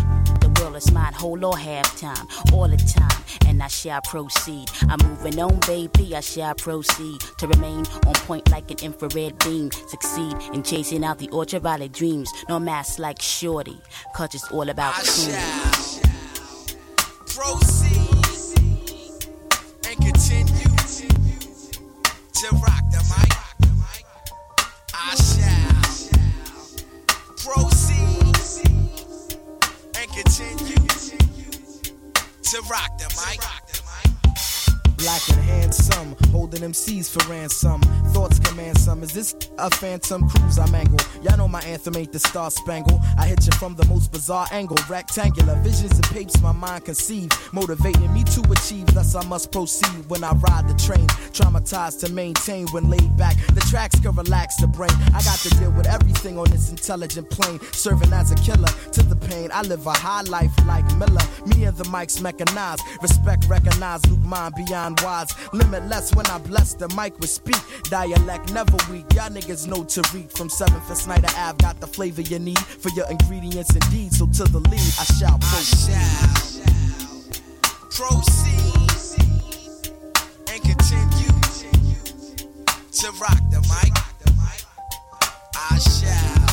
World 0.60 0.76
is 0.76 0.90
mine, 0.92 1.12
whole 1.12 1.44
or 1.44 1.56
half 1.58 1.98
time, 1.98 2.26
all 2.52 2.68
the 2.68 2.76
time, 2.76 3.22
and 3.46 3.62
I 3.62 3.68
shall 3.68 4.00
proceed. 4.02 4.70
I'm 4.88 4.98
moving 5.08 5.38
on, 5.40 5.58
baby, 5.66 6.14
I 6.16 6.20
shall 6.20 6.54
proceed 6.54 7.20
to 7.38 7.46
remain 7.46 7.84
on 8.06 8.14
point 8.26 8.50
like 8.50 8.70
an 8.70 8.78
infrared 8.82 9.38
beam. 9.40 9.70
Succeed 9.88 10.34
in 10.52 10.62
chasing 10.62 11.04
out 11.04 11.18
the 11.18 11.28
ultraviolet 11.32 11.92
dreams. 11.92 12.30
No 12.48 12.58
mask 12.58 12.98
like 12.98 13.20
Shorty, 13.20 13.80
cause 14.14 14.34
it's 14.34 14.50
all 14.50 14.68
about 14.68 14.94
I 14.94 15.02
cool. 15.02 15.32
shall 15.32 16.02
proceed 17.26 17.75
holding 36.56 36.72
MCs 36.72 37.10
for 37.10 37.30
ransom. 37.30 37.80
Thoughts 38.12 38.38
command 38.38 38.78
some. 38.78 39.02
Is 39.02 39.12
this 39.12 39.34
a 39.58 39.70
phantom 39.70 40.28
cruise 40.28 40.58
I 40.58 40.68
mangle? 40.70 40.98
Y'all 41.22 41.36
know 41.36 41.48
my 41.48 41.60
anthem 41.62 41.96
ain't 41.96 42.12
the 42.12 42.18
Star 42.18 42.50
Spangle. 42.50 43.00
I 43.18 43.26
hit 43.26 43.44
you 43.46 43.52
from 43.58 43.74
the 43.74 43.84
most 43.86 44.12
bizarre 44.12 44.46
angle, 44.50 44.76
rectangular 44.88 45.56
visions 45.62 45.92
and 45.92 46.04
papes 46.04 46.40
my 46.40 46.52
mind 46.52 46.84
conceive, 46.84 47.30
motivating 47.52 48.12
me 48.12 48.24
to 48.24 48.40
achieve. 48.50 48.86
Thus 48.86 49.14
I 49.14 49.24
must 49.26 49.52
proceed 49.52 50.08
when 50.08 50.24
I 50.24 50.32
ride 50.32 50.68
the 50.68 50.74
train. 50.74 51.06
Traumatized 51.32 52.00
to 52.00 52.12
maintain 52.12 52.66
when 52.68 52.90
laid 52.90 53.16
back. 53.16 53.36
The 53.54 53.60
tracks 53.70 53.98
can 54.00 54.14
relax 54.14 54.56
the 54.56 54.66
brain. 54.66 54.96
I 55.14 55.22
got 55.22 55.38
to 55.40 55.50
deal 55.50 55.72
with 55.72 55.86
everything 55.86 56.38
on 56.38 56.50
this 56.50 56.70
intelligent 56.70 57.28
plane, 57.30 57.60
serving 57.72 58.12
as 58.12 58.30
a 58.32 58.36
killer 58.36 58.68
to 58.92 59.02
the 59.02 59.16
pain. 59.16 59.50
I 59.52 59.62
live 59.62 59.86
a 59.86 59.92
high 59.92 60.22
life 60.22 60.52
like 60.66 60.86
Miller. 60.96 61.26
Me 61.46 61.64
and 61.64 61.76
the 61.76 61.84
mics 61.84 62.20
mechanized. 62.20 62.82
Respect, 63.02 63.46
recognize, 63.48 64.04
Luke 64.06 64.24
mind 64.24 64.54
beyond 64.54 65.00
wise. 65.00 65.34
Limitless 65.52 66.14
when 66.14 66.26
I 66.26 66.38
bless 66.46 66.74
the 66.74 66.88
mic 66.96 67.18
with 67.18 67.30
speak. 67.30 67.56
Dialect 67.84 68.52
never 68.52 68.76
weak. 68.90 69.04
Y'all 69.14 69.30
niggas 69.30 69.66
know 69.66 69.84
Tariq 69.84 70.30
from 70.36 70.48
7th 70.48 70.88
and 70.88 70.96
Snyder 70.98 71.28
Ave. 71.36 71.58
Got 71.58 71.80
the 71.80 71.86
flavor 71.86 72.22
you 72.22 72.38
need 72.38 72.58
for 72.58 72.90
your 72.90 73.08
ingredients 73.10 73.74
indeed. 73.74 74.12
So 74.12 74.26
to 74.26 74.44
the 74.44 74.60
lead, 74.60 74.80
I 74.98 75.04
shall 75.18 75.38
I 75.42 75.62
shall 75.62 76.66
proceed 77.90 79.20
and 80.52 80.62
continue 80.62 81.40
to 82.92 83.10
rock 83.20 83.40
the 83.50 83.60
mic. 83.68 83.92
I 85.54 85.78
shall 85.78 86.46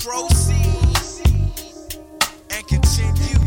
Proceed 0.00 0.56
and 2.50 2.66
continue 2.66 3.44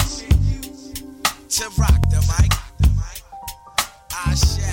to 1.49 1.69
rock 1.79 2.01
the 2.11 2.21
mic. 2.29 2.51
I 4.11 4.35
shall 4.35 4.72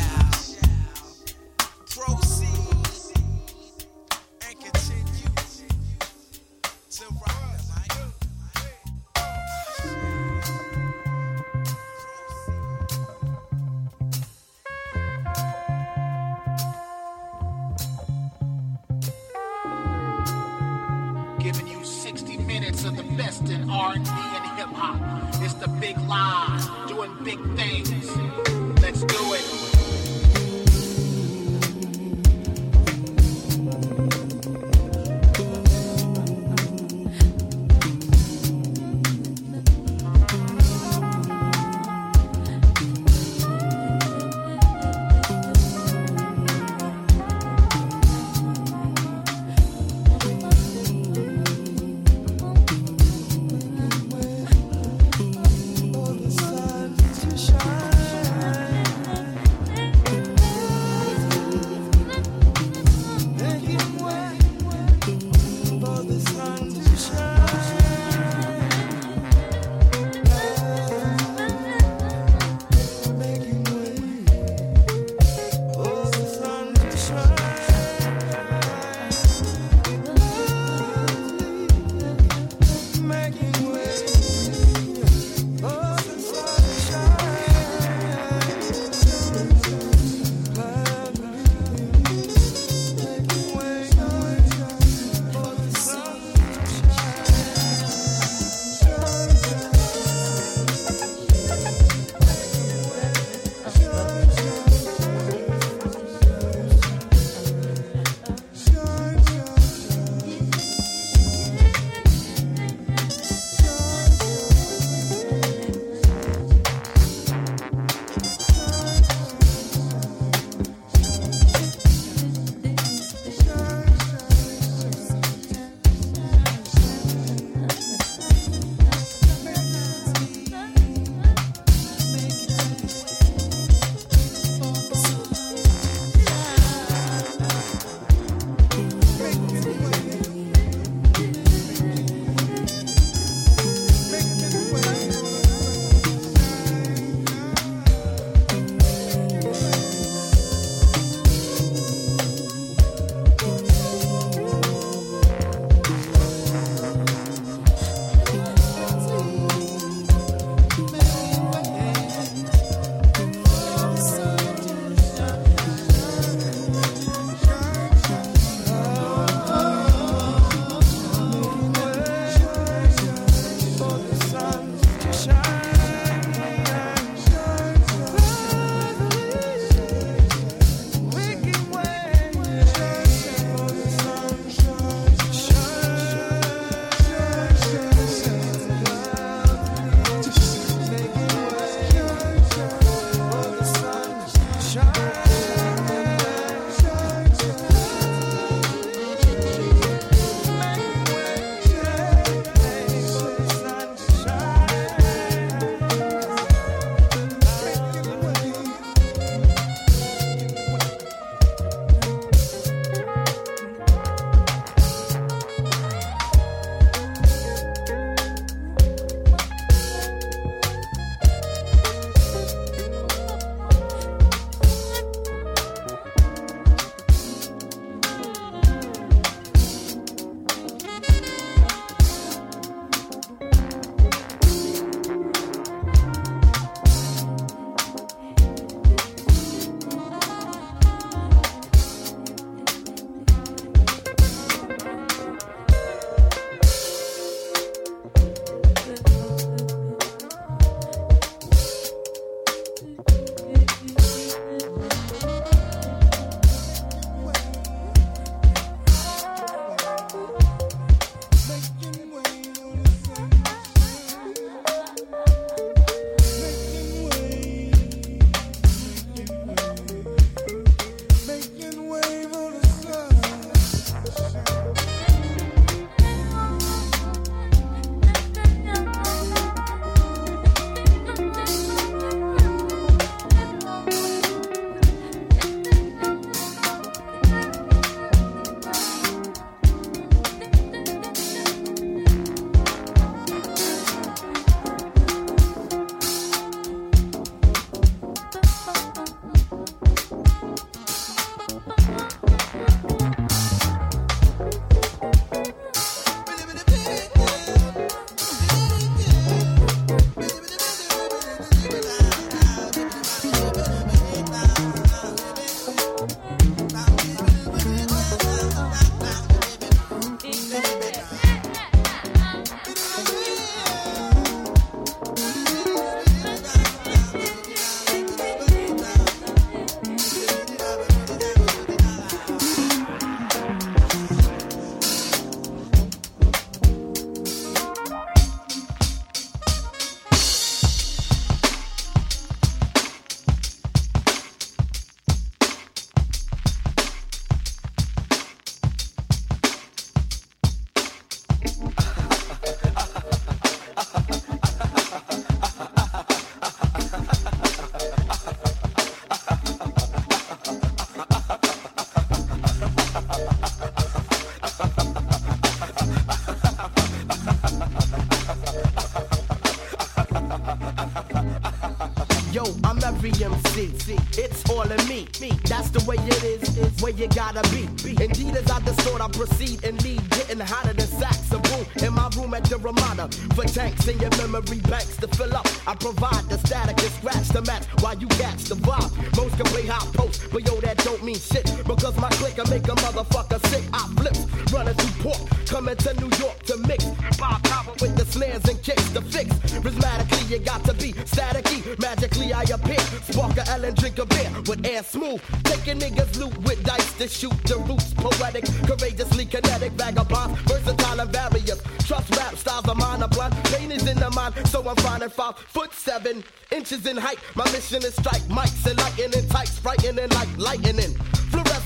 That's 375.20 375.68
the 375.68 375.84
way 375.84 375.96
it 375.96 376.24
is, 376.24 376.56
is 376.56 376.82
where 376.82 376.92
you 376.92 377.06
gotta 377.08 377.42
be. 377.50 377.68
Indeed, 378.02 378.36
as 378.36 378.50
I 378.50 378.58
distort, 378.60 379.02
I 379.02 379.08
proceed 379.08 379.62
and 379.64 379.76
lead, 379.84 380.00
getting 380.10 380.40
hotter 380.40 380.72
than 380.72 380.86
sacks 380.86 381.30
of 381.32 381.42
in 381.82 381.92
my 381.92 382.08
room 382.16 382.32
at 382.32 382.44
the 382.44 382.56
Ramada. 382.56 383.08
For 383.34 383.44
tanks 383.44 383.86
in 383.86 383.98
your 383.98 384.10
memory 384.16 384.60
banks 384.64 384.96
to 384.96 385.08
fill 385.08 385.36
up, 385.36 385.46
I 385.66 385.74
provide 385.74 386.24
the 386.30 386.38
static 386.38 386.80
and 386.80 386.92
scratch 386.92 387.28
the 387.28 387.42
match 387.42 387.64
while 387.82 387.98
you 387.98 388.06
catch 388.16 388.44
the 388.44 388.54
vibe. 388.56 388.90
Most 389.16 389.36
can 389.36 389.46
play 389.46 389.66
hot 389.66 389.92
post, 389.92 390.24
but 390.32 390.46
yo, 390.46 390.60
that 390.60 390.78
don't 390.78 391.02
mean 391.04 391.18
shit 391.18 391.44
because 391.66 391.96
my 391.98 392.08
click 392.16 392.36
can 392.36 392.48
make 392.48 392.64
a 392.64 392.76
motherfucker 392.80 393.44
sick. 393.48 393.64
I 393.74 393.84
flip, 394.00 394.16
running 394.52 394.74
through 394.74 394.99
port, 395.00 395.20
coming 395.46 395.76
to 395.76 395.94
New 396.00 396.10
York 396.18 396.38
to 396.44 396.56
mix. 396.68 396.84
Pop 397.18 397.42
power 397.42 397.74
with 397.80 397.96
the 397.96 398.04
snares 398.04 398.44
and 398.48 398.62
kicks 398.62 398.90
to 398.92 399.00
fix. 399.02 399.30
Rhythmatically, 399.64 400.30
you 400.30 400.38
got 400.38 400.64
to 400.64 400.74
be 400.74 400.92
staticky. 400.92 401.78
Magically, 401.80 402.32
I 402.32 402.42
appear. 402.42 402.80
Spark 403.10 403.36
a 403.36 403.48
L 403.50 403.64
and 403.64 403.76
drink 403.76 403.98
a 403.98 404.06
beer 404.06 404.30
with 404.46 404.64
air 404.66 404.82
smooth. 404.82 405.20
Taking 405.44 405.78
niggas 405.80 406.18
loot 406.18 406.36
with 406.42 406.62
dice 406.64 406.92
to 406.98 407.08
shoot 407.08 407.36
the 407.44 407.56
roots. 407.58 407.92
Poetic, 407.94 408.44
courageously 408.66 409.26
kinetic, 409.26 409.72
vagabond, 409.72 410.36
versatile 410.46 411.00
and 411.00 411.10
various. 411.10 411.60
Trust 411.86 412.14
rap 412.16 412.36
styles 412.36 412.68
of 412.68 412.76
mine 412.76 413.02
are 413.02 413.08
blunt. 413.08 413.34
Pain 413.44 413.72
is 413.72 413.86
in 413.88 413.98
the 413.98 414.10
mind, 414.10 414.34
so 414.48 414.60
I'm 414.68 414.76
fine 414.76 415.00
finding 415.00 415.10
five 415.10 415.38
foot 415.38 415.72
seven 415.72 416.22
inches 416.50 416.86
in 416.86 416.96
height. 416.96 417.18
My 417.34 417.44
mission 417.52 417.82
is 417.84 417.94
strike 417.94 418.22
mics 418.22 418.66
and 418.66 418.78
lightning 418.78 419.28
types, 419.28 419.58
frightening 419.58 420.10
like 420.10 420.28
lightning. 420.36 420.94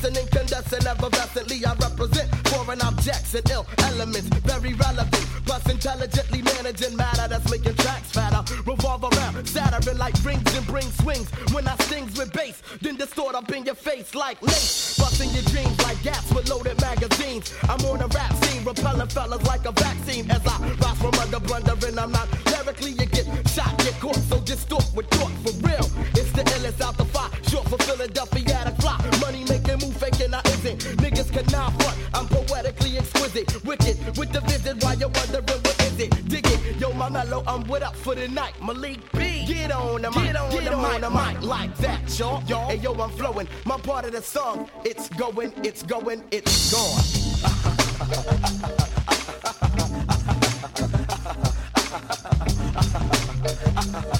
Fluorescent, 0.04 0.18
incandescent, 0.18 0.84
effervescently 0.84 1.64
I 1.66 1.74
represent 1.74 2.28
foreign 2.48 2.80
objects 2.82 3.34
and 3.34 3.50
ill 3.50 3.66
elements, 3.78 4.28
very 4.44 4.74
relevant. 4.74 5.26
Plus 5.46 5.64
intelligently 5.70 6.42
managing 6.42 6.96
matter 6.96 7.26
that's 7.28 7.50
making 7.50 7.74
tracks 7.76 8.10
fatter. 8.12 8.42
Revolve 8.66 9.04
around, 9.04 9.48
shattering 9.48 9.98
like 9.98 10.14
rings 10.24 10.54
and 10.56 10.66
bring 10.66 10.90
swings. 11.00 11.30
When 11.52 11.66
I 11.66 11.76
stings 11.76 12.18
with 12.18 12.32
bass, 12.32 12.62
then 12.82 12.96
distort 12.96 13.34
up 13.34 13.50
in 13.50 13.64
your 13.64 13.74
face 13.74 14.14
like 14.14 14.40
lace. 14.42 14.98
Busting 14.98 15.30
your 15.30 15.44
dreams 15.44 15.78
like 15.82 16.02
gas 16.02 16.30
with 16.34 16.50
loaded 16.50 16.80
magazines. 16.80 17.54
I'm 17.62 17.80
on 17.86 18.02
a 18.02 18.06
rap 18.08 18.32
scene, 18.44 18.64
repelling 18.64 19.08
fellas 19.08 19.42
like 19.46 19.64
a 19.64 19.72
vaccine. 19.72 20.30
As 20.30 20.42
I 20.46 20.58
rise 20.82 20.98
from 20.98 21.14
under 21.14 21.40
blundering, 21.40 21.98
I'm 21.98 22.12
not 22.12 22.28
lyrically, 22.46 22.92
you 22.92 23.06
get 23.06 23.26
shot, 23.48 23.76
get 23.78 23.98
caught. 24.00 24.16
So 24.16 24.38
distort 24.40 24.86
with 24.94 25.08
thought 25.08 25.32
for 25.44 25.54
real. 25.66 25.88
It's 26.12 26.30
the 26.32 26.42
illest 26.44 26.80
out 26.82 26.96
the 26.98 27.06
fire, 27.06 27.30
short 27.48 27.68
for 27.68 27.78
Philadelphia 27.78 28.64
a 28.66 28.72
fly. 28.80 28.98
Money 29.20 29.44
making 29.48 29.63
move 29.78 29.96
faking, 29.96 30.34
I 30.34 30.40
isn't. 30.46 30.80
Niggas 30.98 31.32
cannot 31.32 31.72
front, 31.80 31.98
I'm 32.14 32.26
poetically 32.28 32.98
exquisite. 32.98 33.64
Wicked 33.64 34.16
with 34.16 34.32
the 34.32 34.40
visit 34.42 34.82
while 34.82 34.96
you're 34.96 35.08
wondering 35.08 35.44
what 35.44 35.80
is 35.82 35.98
it. 35.98 36.28
Dig 36.28 36.46
it, 36.46 36.76
yo, 36.80 36.92
my 36.92 37.08
mellow, 37.08 37.42
I'm 37.46 37.64
with 37.64 37.82
up 37.82 37.96
for 37.96 38.14
the 38.14 38.28
night. 38.28 38.54
Malik 38.62 39.00
B, 39.12 39.44
get 39.46 39.72
on 39.72 40.02
the 40.02 40.10
mic, 40.10 40.24
get 40.24 40.36
on, 40.36 40.50
get 40.50 40.64
the, 40.64 40.74
on 40.74 40.92
mic, 40.92 41.00
the 41.00 41.10
mic 41.10 41.42
like 41.42 41.76
that, 41.78 42.18
y'all. 42.18 42.42
y'all. 42.46 42.68
Hey, 42.68 42.76
yo, 42.76 42.94
I'm 42.94 43.10
flowing. 43.10 43.48
My 43.64 43.78
part 43.78 44.04
of 44.04 44.12
the 44.12 44.22
song, 44.22 44.68
it's 44.84 45.08
going, 45.10 45.52
it's 45.62 45.82
going, 45.82 46.22
it's 46.30 46.72
gone. 46.72 47.00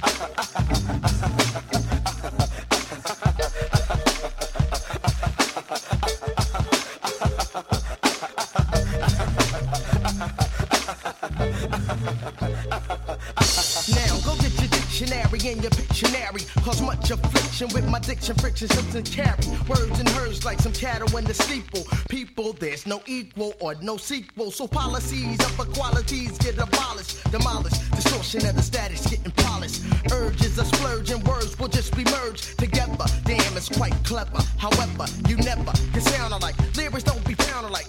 in 14.45 14.51
your 14.61 14.69
dictionary 14.69 15.41
and 15.53 15.63
your 15.63 15.71
Pictionary. 15.71 16.65
Cause 16.65 16.81
much 16.83 17.11
affliction 17.11 17.69
with 17.73 17.89
my 17.89 17.99
diction, 17.99 18.35
friction, 18.37 18.69
ships 18.69 18.95
and 18.95 19.11
carry. 19.11 19.37
Words 19.69 19.99
and 19.99 20.09
hers 20.11 20.45
like 20.45 20.61
some 20.61 20.73
cattle 20.73 21.17
in 21.17 21.25
the 21.25 21.35
steeple. 21.35 21.85
People, 22.09 22.53
there's 22.55 22.87
no 22.87 23.03
equal 23.07 23.55
or 23.61 23.75
no 23.83 23.97
sequel. 23.97 24.51
So 24.51 24.67
policies 24.67 25.39
of 25.45 25.59
equalities 25.59 26.37
get 26.39 26.59
abolished, 26.59 27.31
demolished. 27.31 27.91
Distortion 27.93 28.47
of 28.47 28.57
the 28.57 28.63
status 28.63 29.07
getting 29.07 29.33
polished. 29.33 29.83
Urges 30.13 30.59
of 30.59 30.67
splurging 30.67 31.23
words 31.25 31.59
will 31.59 31.69
just 31.69 31.97
be 31.97 32.05
merged 32.05 32.59
together. 32.59 33.07
Damn, 33.25 33.57
it's 33.57 33.69
quite 33.69 33.95
clever. 34.05 34.39
However, 34.59 35.07
you 35.29 35.37
never 35.37 35.73
can 35.93 36.01
sound 36.01 36.35
alike. 36.35 36.55
Lyrics 36.77 37.05
don't 37.05 37.25
be 37.27 37.35
found 37.35 37.67
alike. 37.67 37.89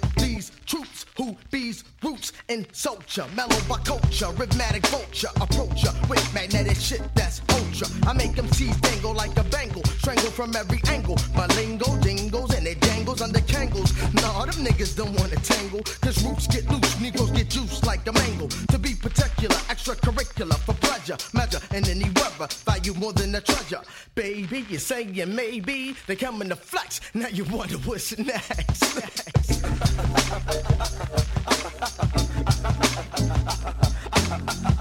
And 2.56 2.68
soldier. 2.72 3.26
Mellow 3.36 3.60
by 3.68 3.78
culture, 3.80 4.32
rhythmatic 4.40 4.86
vulture. 4.88 5.30
Approacher 5.42 5.92
with 6.10 6.24
magnetic 6.34 6.78
shit 6.78 7.02
that's 7.14 7.42
ultra. 7.50 7.88
I 8.08 8.14
make 8.14 8.36
them 8.36 8.48
tease 8.48 8.78
dangle 8.78 9.14
like 9.14 9.36
a 9.38 9.44
bangle. 9.44 9.84
Strangle 10.00 10.32
from 10.32 10.56
every 10.56 10.80
angle. 10.88 11.18
My 11.36 11.48
lingo 11.58 12.00
jingles 12.02 12.54
and 12.56 12.66
it 12.66 12.80
dangles 12.80 13.22
under 13.22 13.42
kangles. 13.42 13.92
Nah, 14.14 14.46
them 14.46 14.66
niggas 14.66 14.96
don't 14.96 15.14
wanna 15.20 15.36
tangle. 15.38 15.82
Cause 16.02 16.24
roots 16.24 16.48
get 16.48 16.70
loose, 16.72 17.02
Negroes 17.02 17.32
get 17.32 17.50
juice 17.50 17.84
like 17.84 18.06
the 18.06 18.14
mango. 18.14 18.48
To 18.48 18.80
be 18.80 18.96
particular, 18.96 19.58
extracurricular 19.74 20.58
for 20.66 20.74
pleasure. 20.76 21.18
Measure 21.34 21.60
and 21.72 21.88
any 21.90 22.10
weather. 22.20 22.48
Value 22.66 22.94
more 22.94 23.14
than 23.14 23.36
a 23.36 23.42
treasure. 23.42 23.82
Baby, 24.16 24.66
you're 24.70 24.80
saying 24.80 25.14
maybe. 25.36 25.96
They 26.08 26.16
coming 26.16 26.50
to 26.50 26.56
flex. 26.56 27.02
Now 27.14 27.28
you 27.28 27.44
wonder 27.46 27.78
what's 27.80 28.18
next. 28.18 28.96
next. 28.96 29.66
ha 31.80 31.88
ha 31.98 32.08
ha 32.08 33.56
ha 34.64 34.75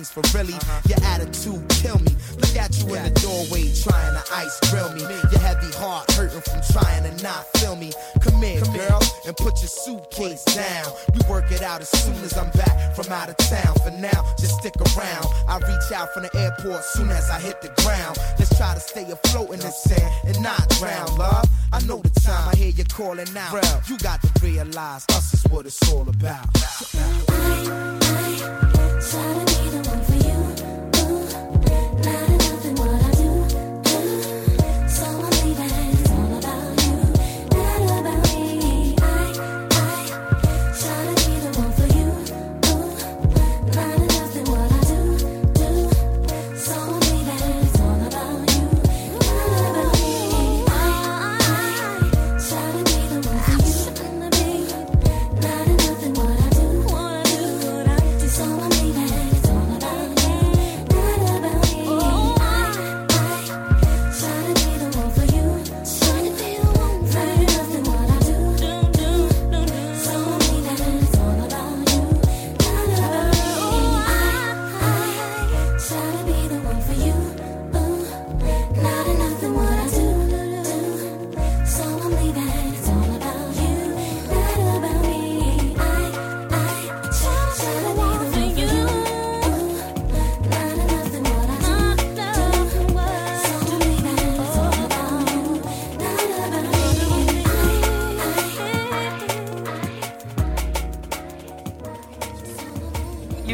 than 0.00 0.06
the 0.06 0.06
pains. 0.06 0.10
For 0.10 0.22
really, 0.36 0.54
your 0.88 0.98
attitude 1.04 1.68
kill 1.68 1.98
me. 1.98 2.14
Look 2.36 2.56
at 2.56 2.76
you 2.78 2.94
in 2.94 3.02
the 3.04 3.20
doorway 3.20 3.72
trying 3.74 4.14
to 4.14 4.24
ice 4.34 4.58
grill 4.70 4.92
me. 4.92 5.02
Your 5.02 5.40
heavy 5.40 5.70
heart 5.76 6.10
hurting 6.12 6.40
from 6.40 6.60
trying 6.72 7.04
to 7.04 7.22
not 7.22 7.46
feel 7.58 7.76
me. 7.76 7.92
Come 8.20 8.42
in, 8.42 8.62
girl, 8.72 9.00
and 9.26 9.36
put 9.36 9.60
your 9.60 9.68
suitcase 9.68 10.44
down. 10.44 10.92
We 11.14 11.20
work 11.28 11.50
it 11.52 11.62
out 11.62 11.80
as 11.80 11.88
soon 11.88 12.14
as 12.24 12.36
I'm 12.36 12.50
back 12.52 12.94
from 12.94 13.12
out 13.12 13.28
of 13.28 13.36
town. 13.36 13.74
For 13.84 13.90
now, 13.90 14.34
just 14.38 14.58
stick 14.58 14.74
around. 14.76 15.26
I 15.48 15.58
reach 15.58 15.92
out 15.92 16.12
from 16.12 16.24
the 16.24 16.36
airport 16.36 16.84
soon 16.84 17.10
as 17.10 17.30
I 17.30 17.40
hit 17.40 17.60
the 17.62 17.72
ground. 17.82 18.18
Let's 18.38 18.56
try 18.56 18.74
to 18.74 18.80
stay 18.80 19.04
afloat 19.10 19.50
in 19.52 19.60
the 19.60 19.70
sand 19.70 20.10
and 20.26 20.42
not 20.42 20.68
drown, 20.78 21.16
love. 21.16 21.48
I 21.72 21.80
know 21.82 21.98
the 21.98 22.10
time 22.20 22.48
I 22.48 22.56
hear 22.56 22.70
you 22.70 22.84
calling 22.84 23.28
out. 23.36 23.52
Bro, 23.52 23.62
You 23.88 23.98
got 23.98 24.20
to 24.22 24.30
realize 24.42 25.06
us 25.10 25.34
is 25.34 25.44
what 25.50 25.66
it's 25.66 25.92
all 25.92 26.08
about. 26.08 26.48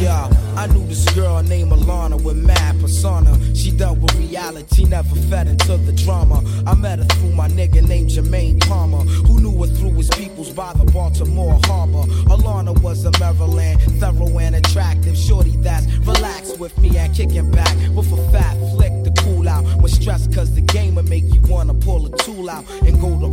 Yeah, 0.00 0.30
I 0.56 0.66
knew 0.68 0.86
this 0.86 1.04
girl 1.14 1.42
named 1.42 1.72
Alana 1.72 2.22
with 2.22 2.36
mad 2.36 2.80
persona. 2.80 3.36
She 3.54 3.70
dealt 3.70 3.98
with 3.98 4.14
reality, 4.14 4.84
never 4.84 5.14
fed 5.28 5.48
into 5.48 5.76
the 5.76 5.92
drama. 5.92 6.42
I 6.66 6.74
met 6.74 7.00
her 7.00 7.04
through 7.04 7.32
my 7.32 7.48
nigga 7.48 7.86
named 7.86 8.08
Jermaine 8.10 8.66
Palmer, 8.66 9.02
who 9.26 9.40
knew 9.40 9.60
her 9.60 9.66
through 9.66 9.92
his 9.92 10.08
peoples 10.10 10.50
by 10.50 10.72
the 10.72 10.84
Baltimore 10.84 11.60
Harbor. 11.64 12.04
Alana 12.30 12.80
was 12.80 13.04
a 13.04 13.10
Maryland, 13.20 13.82
thorough 14.00 14.38
and 14.38 14.54
attractive 14.54 15.18
shorty 15.18 15.54
that's 15.58 15.86
relaxed 15.98 16.58
with 16.58 16.76
me 16.78 16.96
and 16.96 17.14
kicking 17.14 17.50
back 17.50 17.76
with 17.94 18.07
stressed, 20.08 20.34
cause 20.34 20.54
the 20.54 20.60
game 20.62 20.94
will 20.94 21.02
make 21.04 21.24
you 21.24 21.40
wanna 21.42 21.74
pull 21.74 22.06
a 22.06 22.16
tool 22.18 22.48
out 22.48 22.64
and 22.82 22.98
go 23.00 23.10
the 23.18 23.28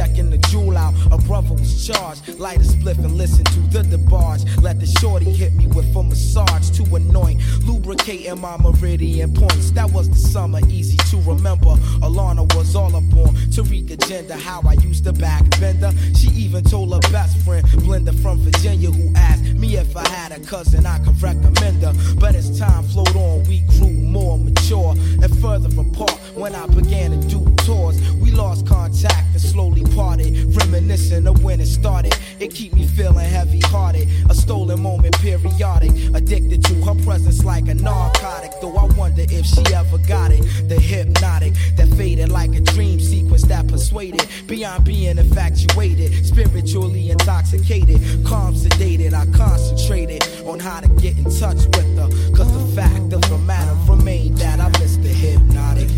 checking 0.00 0.30
the 0.30 0.38
jewel 0.48 0.78
out. 0.78 0.94
A 1.12 1.18
brother 1.18 1.52
was 1.52 1.86
charged, 1.86 2.38
light 2.38 2.56
a 2.56 2.60
spliff 2.60 2.98
and 3.04 3.16
listen 3.16 3.44
to 3.44 3.60
the 3.68 3.82
DeBarge. 3.82 4.62
Let 4.62 4.80
the 4.80 4.86
shorty 4.86 5.30
hit 5.30 5.54
me 5.54 5.66
with 5.66 5.94
a 5.94 6.02
massage 6.02 6.70
to 6.70 6.82
anoint, 6.94 7.42
lubricating 7.66 8.40
my 8.40 8.56
meridian 8.56 9.34
points. 9.34 9.72
That 9.72 9.90
was 9.90 10.08
the 10.08 10.16
summer, 10.16 10.60
easy 10.70 10.96
to 11.10 11.18
remember. 11.18 11.74
Alana 12.06 12.50
was 12.56 12.74
all 12.74 12.96
up 12.96 13.12
on 13.12 13.34
Tariq 13.52 13.90
agenda, 13.90 14.36
how 14.36 14.62
I 14.66 14.72
used 14.74 15.04
to 15.04 15.12
back 15.12 15.44
bender. 15.60 15.92
She 16.16 16.28
even 16.28 16.64
told 16.64 16.94
her 16.94 17.12
best 17.12 17.36
friend, 17.44 17.66
Blenda 17.84 18.14
from 18.22 18.38
Virginia, 18.38 18.90
who 18.90 19.12
asked 19.16 19.52
me 19.52 19.76
if 19.76 19.94
I 19.94 20.08
had 20.08 20.32
a 20.32 20.40
cousin 20.40 20.86
I 20.86 20.98
could 21.00 21.20
recommend 21.22 21.82
her. 21.82 21.92
But 22.18 22.34
as 22.34 22.58
time 22.58 22.84
flowed 22.84 23.14
on, 23.16 23.44
we 23.44 23.60
grew 23.72 23.90
more 23.90 24.38
mature 24.38 24.94
and 25.22 25.40
further 25.42 25.68
apart. 25.78 26.18
When 26.34 26.54
I 26.54 26.66
began 26.68 27.10
to 27.10 27.28
do 27.28 27.44
tours, 27.66 28.00
we 28.14 28.30
lost 28.30 28.66
contact 28.66 29.26
and 29.32 29.40
slowly 29.40 29.84
parted, 29.94 30.54
reminiscing 30.54 31.26
of 31.26 31.42
when 31.44 31.60
it 31.60 31.66
started. 31.66 32.14
It 32.38 32.54
keep 32.54 32.72
me 32.72 32.86
feeling 32.86 33.28
heavy 33.28 33.60
hearted, 33.60 34.08
a 34.28 34.34
stolen 34.34 34.82
moment 34.82 35.16
periodic. 35.20 35.90
Addicted 36.14 36.64
to 36.64 36.74
her 36.82 36.94
presence 37.04 37.44
like 37.44 37.68
a 37.68 37.74
narcotic, 37.74 38.52
though 38.60 38.76
I 38.76 38.84
wonder 38.96 39.22
if 39.22 39.46
she 39.46 39.62
ever 39.74 39.98
got 39.98 40.32
it. 40.32 40.42
The 40.68 40.80
hypnotic 40.80 41.54
that 41.76 41.88
faded 41.96 42.30
like 42.30 42.54
a 42.54 42.60
dream 42.60 43.00
sequence 43.00 43.42
that 43.42 43.66
persuaded 43.68 44.26
beyond 44.46 44.84
being 44.84 45.18
infatuated, 45.18 46.26
spiritually 46.26 47.10
intoxicated, 47.10 48.00
calm 48.24 48.54
sedated. 48.54 49.12
I 49.12 49.26
concentrated 49.36 50.22
on 50.46 50.58
how 50.58 50.80
to 50.80 50.88
get 51.00 51.16
in 51.18 51.24
touch 51.24 51.64
with 51.76 51.96
her, 51.96 52.08
cause 52.34 52.52
the 52.52 52.80
fact 52.80 53.12
of 53.12 53.22
the 53.22 53.38
matter 53.38 53.76
remained 53.90 54.38
that 54.38 54.60
I 54.60 54.68
miss 54.80 54.96
the 54.96 55.08
hypnotic, 55.08 55.88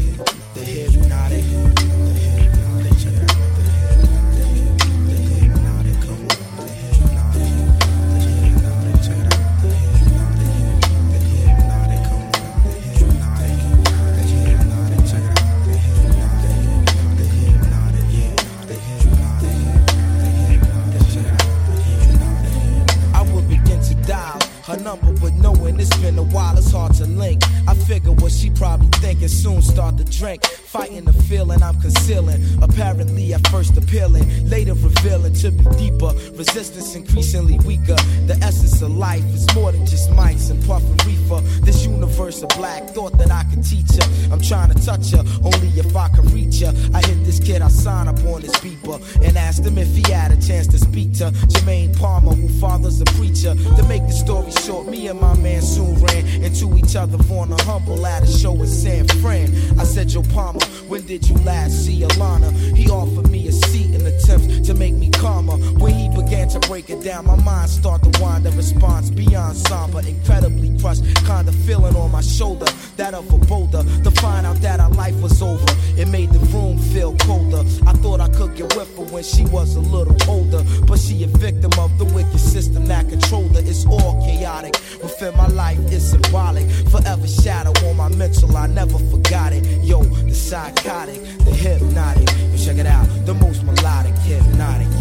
while, 26.93 27.07
to 27.07 27.13
link. 27.13 27.43
I 27.67 27.75
figure 27.75 28.13
what 28.13 28.33
she 28.33 28.51
probably 28.51 28.89
thinking 28.99 29.29
soon 29.29 29.63
start 29.63 29.97
to 29.99 30.05
drink. 30.05 30.45
Fighting 30.45 31.05
the 31.05 31.13
feeling 31.13 31.63
I'm 31.63 31.81
concealing. 31.81 32.43
Apparently 32.63 33.35
at 33.35 33.47
first 33.49 33.77
appealing, 33.77 34.49
later 34.49 34.75
revealing 34.75 35.35
to 35.35 35.51
be 35.51 35.65
deeper. 35.77 36.13
Resistance 36.35 36.95
increasingly 36.95 37.59
weaker. 37.61 37.97
The 38.27 38.39
essence 38.43 38.81
of 38.83 38.97
life 38.97 39.25
is 39.35 39.47
more 39.55 39.73
than 39.73 39.87
just 39.87 40.11
mics 40.11 40.51
and 40.51 40.65
puffing 40.67 40.97
reefer. 41.07 41.41
This 41.65 41.85
universe 41.85 42.43
of 42.43 42.49
black 42.51 42.89
thought 42.91 43.17
that 43.19 43.31
I 43.31 43.45
could 43.45 43.65
teach 43.65 43.91
her. 43.93 44.33
I'm 44.33 44.41
trying 44.41 44.73
to 44.73 44.85
touch 44.85 45.11
her, 45.11 45.25
only 45.43 45.69
if 45.79 45.95
I 45.97 46.09
can 46.09 46.27
reach 46.29 46.61
her. 46.61 46.73
I 46.95 47.01
hit 47.07 47.25
this 47.25 47.39
kid, 47.41 47.63
I 47.63 47.69
sign 47.69 48.09
up 48.09 48.19
on 48.25 48.43
this 48.43 48.53
and 48.63 48.72
asked 49.53 49.67
him 49.67 49.77
if 49.77 49.95
he 49.95 50.11
had 50.11 50.33
a 50.33 50.41
chance 50.41 50.67
to 50.67 50.79
speak 50.79 51.13
to 51.13 51.31
Jermaine 51.53 51.95
Palmer, 51.99 52.33
who 52.33 52.49
father's 52.59 53.03
a 53.03 53.05
preacher. 53.05 53.55
To 53.55 53.83
make 53.87 54.01
the 54.07 54.13
story 54.13 54.51
short, 54.51 54.87
me 54.87 55.09
and 55.09 55.21
my 55.21 55.37
man 55.37 55.61
soon 55.61 55.95
ran 55.97 56.27
into 56.43 56.75
each 56.79 56.97
other 56.97 57.19
on 57.35 57.53
a 57.53 57.63
humble 57.65 58.07
at 58.07 58.23
a 58.23 58.27
show 58.27 58.55
in 58.55 58.67
San 58.67 59.07
Fran. 59.21 59.53
I 59.79 59.85
said, 59.85 60.09
Joe 60.09 60.23
Palmer, 60.23 60.65
when 60.89 61.03
did 61.03 61.29
you 61.29 61.35
last 61.45 61.85
see 61.85 62.01
Alana? 62.01 62.51
He 62.75 62.89
offered 62.89 63.31
me 63.31 63.47
a 63.49 63.53
attempts 64.15 64.67
to 64.67 64.75
make 64.75 64.95
me 64.95 65.11
calmer. 65.11 65.57
When 65.79 65.95
he 65.95 66.09
began 66.09 66.49
to 66.51 66.61
break 66.61 66.91
it 66.91 67.03
down, 67.03 67.27
my 67.27 67.37
mind 67.37 67.71
started 67.71 68.13
to 68.13 68.23
wind 68.23 68.47
a 68.47 68.51
response 68.53 69.11
beyond 69.11 69.57
somber, 69.57 70.01
incredibly 70.01 70.79
crushed, 70.81 71.03
kind 71.25 71.49
of 71.49 71.55
feeling 71.55 71.95
on 71.97 72.11
my 72.11 72.21
shoulder, 72.21 72.67
that 72.97 73.15
of 73.15 73.33
a 73.33 73.39
boulder. 73.39 73.83
To 74.05 74.11
find 74.11 74.47
out 74.47 74.57
that 74.63 74.81
our 74.81 74.91
life 74.91 75.15
was 75.21 75.41
over, 75.43 75.65
it 75.97 76.09
made 76.09 76.31
the 76.31 76.41
room 76.57 76.79
feel 76.79 77.17
colder. 77.19 77.63
I 77.87 77.93
thought 77.95 78.21
I 78.21 78.29
could 78.29 78.57
get 78.57 78.75
with 78.77 78.97
her 78.97 79.05
when 79.05 79.23
she 79.23 79.45
was 79.47 79.77
a 79.77 79.81
little 79.81 80.17
older, 80.29 80.65
but 80.87 80.99
she 80.99 81.23
a 81.25 81.27
victim 81.27 81.73
of 81.79 81.97
the 81.99 82.05
wicked 82.07 82.41
system 82.41 82.87
that 82.87 83.09
controlled 83.09 83.55
her. 83.55 83.63
It's 83.65 83.87
all 83.87 84.21
chaotic. 84.27 84.75
Within 85.03 85.37
my 85.37 85.47
life, 85.49 85.79
it's 85.93 86.05
symbolic. 86.05 86.69
Forever 86.91 87.29
shadow 87.29 87.73
on 87.87 87.97
my 87.97 88.09
mental, 88.09 88.57
I 88.57 88.67
never 88.67 88.99
forgot 88.99 89.53
it. 89.53 89.65
Yo, 89.85 90.03
the 90.03 90.35
psychotic, 90.35 91.23
the 91.45 91.53
hypnotic. 91.53 92.29
Yo, 92.29 92.57
check 92.57 92.79
it 92.79 92.87
out, 92.87 93.07
the 93.25 93.35
most 93.35 93.63
melodic, 93.63 94.02
hypnotic, 94.03 94.15
yeah. 94.25 94.39
The 94.39 94.92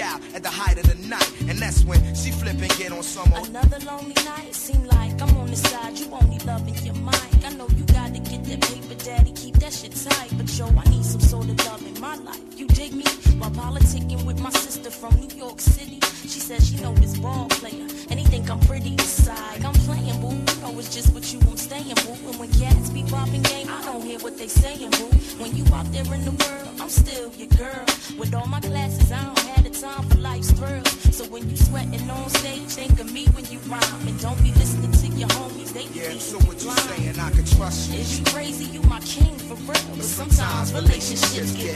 out 0.00 0.20
at 0.34 0.42
the 0.42 0.50
height 0.50 0.78
of 0.78 0.86
the 0.88 1.08
night. 1.08 1.30
And 1.48 1.58
that's 1.58 1.84
when 1.84 2.00
she 2.14 2.30
flip 2.30 2.56
and 2.60 2.70
get 2.78 2.92
on 2.92 3.02
some 3.02 3.32
old. 3.34 3.48
Another 3.48 3.78
lonely 3.80 4.14
night, 4.24 4.48
it 4.48 4.54
seem 4.54 4.84
like 4.84 5.20
I'm 5.20 5.36
on 5.36 5.48
the 5.48 5.56
side. 5.56 5.98
You 5.98 6.08
only 6.12 6.38
loving 6.40 6.74
your 6.84 6.94
mind. 6.94 7.44
I 7.44 7.52
know 7.54 7.68
you 7.76 7.84
gotta 7.86 8.18
get 8.18 8.44
that 8.44 8.60
paper, 8.60 8.94
daddy. 9.04 9.32
Keep 9.32 9.56
that 9.56 9.72
shit 9.72 9.94
tight. 9.94 10.30
But 10.36 10.48
yo, 10.56 10.66
I 10.66 10.84
need 10.88 11.04
some 11.04 11.20
sort 11.20 11.48
of 11.48 11.58
love 11.66 11.84
in 11.86 12.00
my 12.00 12.16
life. 12.16 12.40
You 12.56 12.66
dig 12.68 12.94
me? 12.94 13.04
While 13.38 13.50
politicking 13.50 14.24
with 14.24 14.40
my 14.40 14.50
sister 14.50 14.90
from 14.90 15.16
New 15.16 15.36
York 15.36 15.60
City. 15.60 15.98
She 16.22 16.40
says 16.40 16.68
she 16.68 16.76
know 16.76 16.94
this 16.94 17.18
ball 17.18 17.48
player. 17.48 17.86
And 18.10 18.18
he 18.20 18.24
think 18.24 18.48
I'm 18.50 18.60
pretty 18.60 18.94
aside. 18.96 19.64
I'm 19.64 19.74
playing, 19.74 20.20
boo. 20.20 20.30
You 20.30 20.60
know 20.62 20.78
it's 20.78 20.94
just 20.94 21.12
with 21.14 21.32
you 21.32 21.40
I'm 21.40 21.56
staying, 21.56 21.94
boo. 22.04 22.30
And 22.30 22.38
when 22.38 22.50
cats 22.52 22.90
be 22.90 23.02
popping 23.04 23.42
game, 23.42 23.68
I 23.68 23.82
don't 23.84 24.02
hear 24.02 24.18
what 24.20 24.38
they 24.38 24.48
saying, 24.48 24.90
boo. 24.90 25.10
When 25.42 25.56
you 25.56 25.64
out 25.74 25.90
there 25.92 26.14
in 26.14 26.24
the 26.24 26.30
world, 26.30 26.80
I'm 26.80 26.88
still 26.88 27.32
your 27.36 27.48
girl. 27.48 27.91
Relationships 41.34 41.64
get 41.64 41.71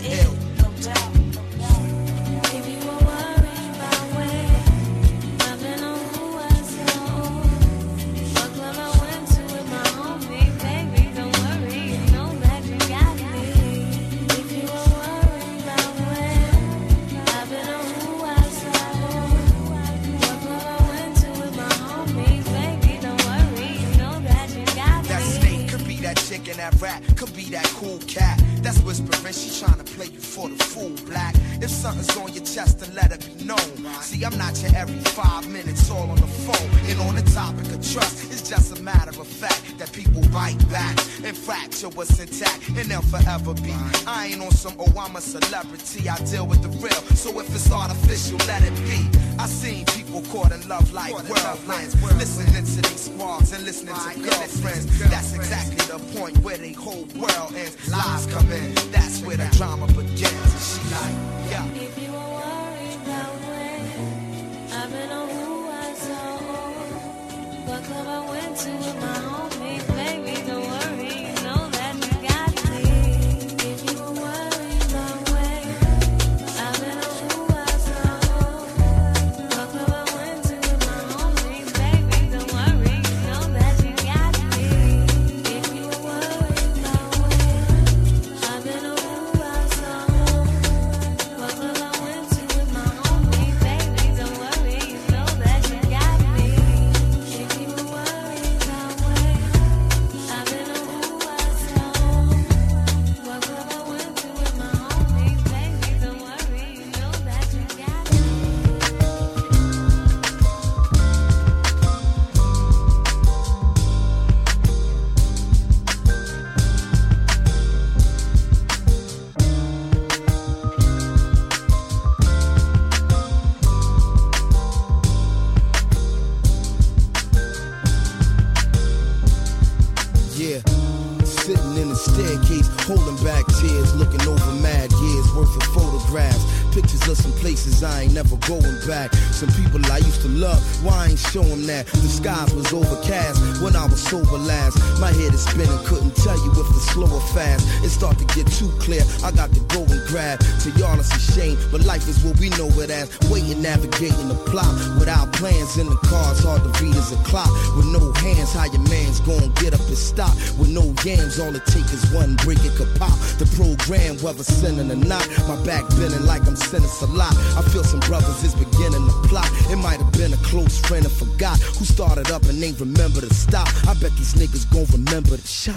No 161.04 161.44
all 161.44 161.54
it 161.54 161.64
take 161.66 161.84
is 161.92 162.10
one 162.10 162.34
break, 162.36 162.58
it 162.64 162.74
could 162.74 162.92
pop. 162.96 163.16
The 163.38 163.46
program, 163.54 164.18
whether 164.22 164.42
sinning 164.42 164.90
or 164.90 164.96
not. 164.96 165.26
My 165.46 165.56
back 165.64 165.88
bending 165.90 166.24
like 166.26 166.46
I'm 166.46 166.56
sinning 166.56 166.88
a 167.02 167.06
lot. 167.06 167.36
I 167.56 167.62
feel 167.62 167.84
some 167.84 168.00
brothers 168.00 168.42
is 168.42 168.54
beginning 168.54 169.06
to 169.06 169.28
plot. 169.28 169.48
It 169.70 169.76
might 169.76 170.00
have 170.00 170.12
been 170.12 170.32
a 170.32 170.36
close 170.38 170.80
friend 170.80 171.04
and 171.04 171.14
forgot 171.14 171.60
who 171.60 171.84
started 171.84 172.30
up 172.30 172.42
and 172.44 172.62
ain't 172.62 172.80
remember 172.80 173.20
to 173.20 173.32
stop. 173.32 173.68
I 173.86 173.94
bet 173.94 174.16
these 174.16 174.34
niggas 174.34 174.70
gon' 174.72 174.86
remember 174.86 175.36
the 175.36 175.46
shot. 175.46 175.76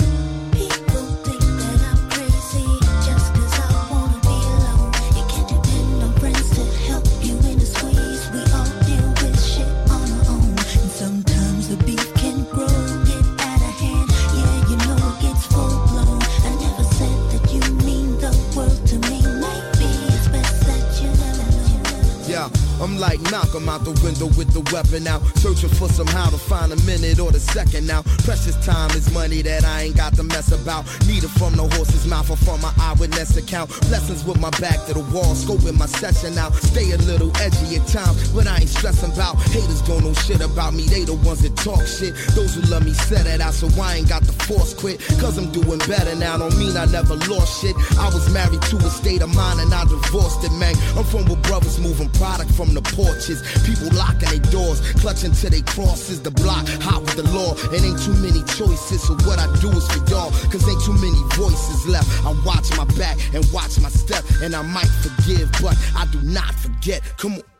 I'm 22.81 22.97
like 22.97 23.19
Malcolm 23.31 23.67
out 23.67 23.83
the 23.83 23.91
window 24.03 24.27
with 24.37 24.51
the 24.55 24.63
weapon 24.71 25.07
out. 25.07 25.21
Searching 25.37 25.69
for 25.69 25.89
somehow 25.89 26.29
to 26.29 26.37
find 26.37 26.71
a 26.71 26.79
minute 26.87 27.19
or 27.19 27.31
the 27.31 27.39
second 27.39 27.85
now. 27.87 28.03
Precious 28.23 28.55
time 28.65 28.89
is 28.91 29.11
money 29.13 29.41
that 29.41 29.65
I 29.65 29.83
ain't 29.83 29.97
got 29.97 30.15
to 30.15 30.23
mess 30.23 30.51
about. 30.51 30.85
Need 31.07 31.23
it 31.23 31.33
from 31.35 31.55
the 31.55 31.67
horse's 31.75 32.07
mouth 32.07 32.29
or 32.29 32.37
from 32.37 32.61
my 32.61 32.73
eyewitness 32.79 33.35
account. 33.35 33.69
Blessings 33.89 34.23
with 34.23 34.39
my 34.39 34.49
back 34.61 34.79
to 34.87 34.93
the 34.93 35.03
wall, 35.11 35.35
scoping 35.35 35.77
my 35.77 35.87
session 35.87 36.37
out. 36.37 36.53
Stay 36.55 36.91
a 36.91 36.97
little 37.03 37.35
edgy 37.37 37.75
at 37.75 37.85
times, 37.87 38.31
but 38.31 38.47
I 38.47 38.63
ain't 38.63 38.69
stressing 38.69 39.11
about. 39.11 39.35
Haters 39.51 39.81
don't 39.81 40.03
know 40.03 40.13
shit 40.13 40.39
about 40.39 40.73
me, 40.73 40.83
they 40.83 41.03
the 41.03 41.15
ones 41.15 41.41
that 41.43 41.55
talk 41.57 41.85
shit. 41.85 42.15
Those 42.35 42.55
who 42.55 42.61
love 42.71 42.85
me 42.85 42.93
said 42.93 43.27
it 43.27 43.41
out, 43.41 43.53
so 43.53 43.67
I 43.81 43.95
ain't 43.97 44.07
got 44.07 44.23
the 44.23 44.33
force 44.47 44.73
quit. 44.73 44.99
Cause 45.19 45.37
I'm 45.37 45.51
doing 45.51 45.79
better 45.83 46.15
now, 46.15 46.37
don't 46.37 46.57
mean 46.57 46.77
I 46.77 46.85
never 46.85 47.15
lost 47.27 47.61
shit. 47.61 47.75
I 47.99 48.07
was 48.07 48.31
married 48.31 48.61
to 48.71 48.77
a 48.77 48.89
state 48.89 49.21
of 49.21 49.35
mind 49.35 49.59
and 49.59 49.73
I 49.73 49.83
divorced 49.83 50.43
it, 50.45 50.53
man. 50.53 50.75
I'm 50.95 51.03
from 51.03 51.25
where 51.25 51.41
brothers 51.43 51.79
moving 51.79 52.09
product 52.15 52.51
from 52.51 52.68
the 52.73 52.81
porches. 52.81 53.41
People 53.65 53.89
locking 53.95 54.29
their 54.29 54.45
doors, 54.51 54.81
clutching 55.01 55.31
to 55.31 55.49
their 55.49 55.61
crosses. 55.63 56.21
The 56.21 56.31
block 56.31 56.67
hot 56.81 57.01
with 57.01 57.15
the 57.15 57.27
law, 57.31 57.53
It 57.73 57.83
ain't 57.83 58.01
too 58.01 58.15
many 58.21 58.43
choices. 58.57 59.03
So 59.03 59.13
what 59.27 59.39
I 59.39 59.47
do 59.59 59.69
is 59.71 59.85
for 59.87 60.01
y'all, 60.09 60.31
cause 60.51 60.67
ain't 60.67 60.83
too 60.83 60.93
many 60.93 61.21
voices 61.35 61.87
left. 61.87 62.07
I 62.25 62.31
watch 62.45 62.69
my 62.77 62.85
back 62.97 63.17
and 63.33 63.45
watch 63.51 63.79
my 63.79 63.89
step, 63.89 64.23
and 64.41 64.55
I 64.55 64.61
might 64.61 64.91
forgive, 65.03 65.51
but 65.61 65.77
I 65.95 66.05
do 66.11 66.21
not 66.21 66.53
forget. 66.55 67.01
Come 67.17 67.35
on. 67.35 67.58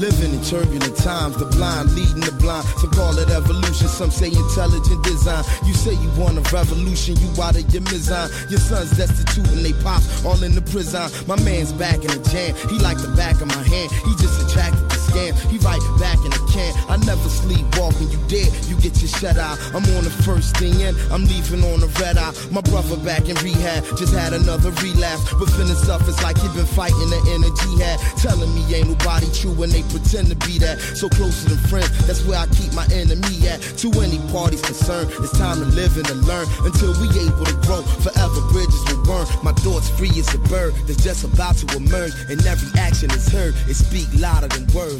Living 0.00 0.32
in 0.32 0.42
turbulent 0.42 0.96
times, 0.96 1.36
the 1.36 1.44
blind 1.44 1.92
leading 1.94 2.24
the 2.24 2.32
blind. 2.40 2.66
Some 2.80 2.90
call 2.90 3.16
it 3.18 3.28
evolution, 3.28 3.86
some 3.86 4.10
say 4.10 4.28
intelligent 4.28 5.04
design. 5.04 5.44
You 5.64 5.74
say 5.74 5.92
you 5.92 6.10
want 6.16 6.38
a 6.38 6.44
revolution, 6.50 7.16
you 7.20 7.28
out 7.42 7.56
of 7.56 7.68
your 7.72 7.82
mizan. 7.82 8.32
Your 8.50 8.60
son's 8.60 8.96
destitute 8.96 9.46
and 9.52 9.64
they 9.64 9.74
pops 9.84 10.24
all 10.24 10.42
in 10.42 10.54
the 10.54 10.62
prison. 10.62 11.04
My 11.28 11.36
man's 11.44 11.72
back 11.72 12.00
in 12.00 12.08
the 12.08 12.22
jam, 12.32 12.56
he 12.68 12.78
like 12.80 12.98
the 12.98 13.12
back 13.14 13.40
of 13.40 13.48
my 13.48 13.62
hand. 13.62 13.92
He 13.92 14.12
just 14.16 14.40
attracted 14.40 14.99
scam, 15.10 15.34
he 15.50 15.58
right 15.58 15.82
back 15.98 16.18
in 16.24 16.30
the 16.30 16.42
can. 16.50 16.72
I 16.88 16.96
never 17.04 17.28
sleep 17.28 17.66
walk 17.76 17.94
when 18.00 18.10
you 18.10 18.18
dead, 18.26 18.50
you 18.66 18.76
get 18.80 18.98
your 19.00 19.10
shut 19.10 19.36
eye. 19.36 19.58
I'm 19.74 19.84
on 19.96 20.04
the 20.04 20.14
first 20.24 20.56
thing 20.56 20.80
in, 20.80 20.94
I'm 21.10 21.24
leaving 21.26 21.62
on 21.64 21.80
the 21.80 21.90
red 22.00 22.16
eye. 22.16 22.32
My 22.50 22.62
brother 22.62 22.96
back 23.02 23.28
in 23.28 23.36
rehab, 23.42 23.84
just 23.98 24.14
had 24.14 24.32
another 24.32 24.70
relapse. 24.82 25.22
But 25.34 25.50
feeling 25.54 25.78
suffers 25.78 26.20
like 26.22 26.38
he 26.38 26.48
been 26.54 26.66
fighting 26.66 27.10
the 27.10 27.20
energy 27.34 27.60
jihad. 27.60 27.98
Telling 28.16 28.52
me 28.54 28.62
ain't 28.74 28.88
nobody 28.88 29.26
true 29.32 29.52
when 29.52 29.70
they 29.70 29.82
pretend 29.90 30.28
to 30.28 30.36
be 30.46 30.58
that. 30.58 30.80
So 30.96 31.08
closer 31.08 31.48
than 31.48 31.58
friends, 31.68 31.90
that's 32.06 32.24
where 32.24 32.38
I 32.38 32.46
keep 32.54 32.72
my 32.72 32.86
enemy 32.92 33.48
at. 33.48 33.60
To 33.82 33.88
any 34.00 34.18
parties 34.32 34.62
concerned, 34.62 35.10
it's 35.20 35.36
time 35.36 35.58
to 35.58 35.68
live 35.76 35.96
and 35.96 36.06
to 36.06 36.14
learn 36.26 36.46
until 36.64 36.92
we 37.00 37.08
able 37.20 37.46
to 37.46 37.56
grow. 37.66 37.82
Forever 38.04 38.40
bridges 38.52 38.82
will 38.88 39.02
burn. 39.04 39.26
My 39.42 39.52
thoughts 39.64 39.88
free 39.90 40.12
as 40.18 40.32
a 40.34 40.38
bird 40.50 40.74
that's 40.86 41.02
just 41.02 41.24
about 41.24 41.56
to 41.58 41.66
emerge, 41.76 42.12
and 42.28 42.40
every 42.46 42.70
action 42.80 43.10
is 43.10 43.28
heard. 43.28 43.54
It 43.68 43.74
speak 43.74 44.08
louder 44.18 44.48
than 44.48 44.66
words, 44.74 44.99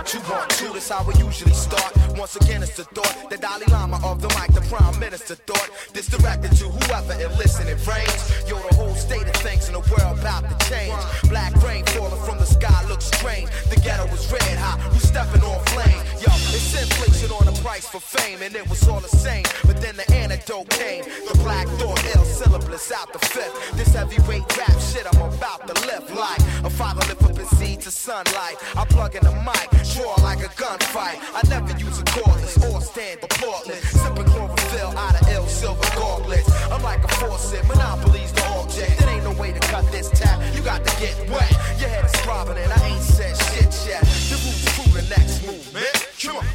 one, 0.00 0.06
two, 0.06 0.18
one, 0.32 0.48
two. 0.50 0.72
That's 0.72 0.88
how 0.88 1.04
we 1.04 1.14
usually 1.14 1.52
start. 1.52 1.92
Once 2.16 2.36
again, 2.36 2.62
it's 2.62 2.76
the 2.76 2.84
thought, 2.84 3.30
the 3.30 3.36
Dalai 3.36 3.66
Lama 3.68 4.00
of 4.02 4.22
the 4.22 4.28
mic, 4.28 4.52
the 4.54 4.62
Prime 4.72 4.98
Minister 4.98 5.34
thought. 5.34 5.68
This 5.92 6.06
directed 6.06 6.52
to 6.56 6.64
whoever 6.64 7.12
it 7.20 7.30
listening 7.36 7.76
frames. 7.76 8.22
Yo, 8.48 8.56
the 8.68 8.74
whole 8.76 8.94
state 8.94 9.26
of 9.26 9.36
things 9.44 9.68
in 9.68 9.74
the 9.74 9.84
world 9.92 10.18
about 10.18 10.48
to 10.48 10.56
change. 10.68 10.96
Black 11.28 11.54
rain 11.62 11.84
falling 11.86 12.22
from 12.24 12.38
the 12.38 12.46
sky 12.46 12.84
looks 12.88 13.06
strange. 13.06 13.50
The 13.68 13.76
ghetto 13.76 14.06
was 14.06 14.24
red 14.32 14.56
hot, 14.58 14.80
we 14.92 14.98
stepping 15.00 15.42
on 15.42 15.60
flame. 15.66 16.00
Yo, 16.24 16.32
it's 16.56 16.72
inflation 16.72 17.30
on 17.32 17.44
the 17.44 17.56
price 17.60 17.86
for 17.86 18.00
fame, 18.00 18.40
and 18.42 18.54
it 18.54 18.68
was 18.68 18.86
all 18.88 19.00
the 19.00 19.08
same. 19.08 19.44
But 19.66 19.80
then 19.82 19.96
the 19.96 20.10
antidote 20.12 20.70
came. 20.70 21.04
The 21.04 21.38
black 21.44 21.68
thought, 21.76 22.02
ill 22.16 22.24
syllabus 22.24 22.90
out 22.92 23.12
the 23.12 23.18
fifth. 23.18 23.76
This 23.76 23.94
heavyweight 23.94 24.56
rap 24.56 24.80
shit 24.80 25.06
I'm 25.12 25.20
about 25.20 25.66
to 25.68 25.74
lift 25.86 26.10
like 26.14 26.40
a 26.64 26.70
father 26.70 27.00
lift 27.08 27.22
up 27.22 27.36
his 27.36 27.48
seed 27.58 27.80
to 27.82 27.90
sunlight. 27.90 28.56
I 28.76 28.84
plug 28.84 29.14
in 29.14 29.24
the 29.24 29.32
mic, 29.32 29.68
draw 30.00 30.14
like 30.22 30.40
a 30.40 30.48
gunfight. 30.60 31.18
I 31.34 31.40
never 31.48 31.72
use 31.78 31.98
a 32.00 32.04
cordless 32.04 32.56
or 32.68 32.80
stand 32.80 33.20
applaudless. 33.20 33.84
Sipping 34.02 34.24
chlorophyll 34.24 34.96
out 34.96 35.20
of 35.20 35.28
ill 35.28 35.46
silver 35.46 35.88
gauntlets. 35.96 36.50
I'm 36.70 36.82
like 36.82 37.04
a 37.04 37.08
faucet, 37.08 37.66
monopolies 37.66 38.32
the 38.32 38.44
object. 38.48 38.98
There 38.98 39.08
ain't 39.10 39.24
no 39.24 39.32
way 39.32 39.52
to 39.52 39.60
cut 39.60 39.90
this 39.92 40.08
tap. 40.10 40.38
You 40.54 40.62
got 40.62 40.84
to 40.84 41.00
get 41.00 41.14
wet. 41.30 41.50
Your 41.78 41.88
head 41.88 42.04
is 42.04 42.12
throbbing 42.22 42.58
and 42.58 42.72
I 42.72 42.88
ain't 42.88 43.02
said 43.02 43.36
shit 43.48 43.72
yet. 43.86 44.02
The 44.30 44.36
roots 44.42 44.64
through 44.74 44.92
the 45.00 45.06
next 45.14 45.46
movement. 45.46 45.96
Come 46.22 46.36
on. 46.36 46.46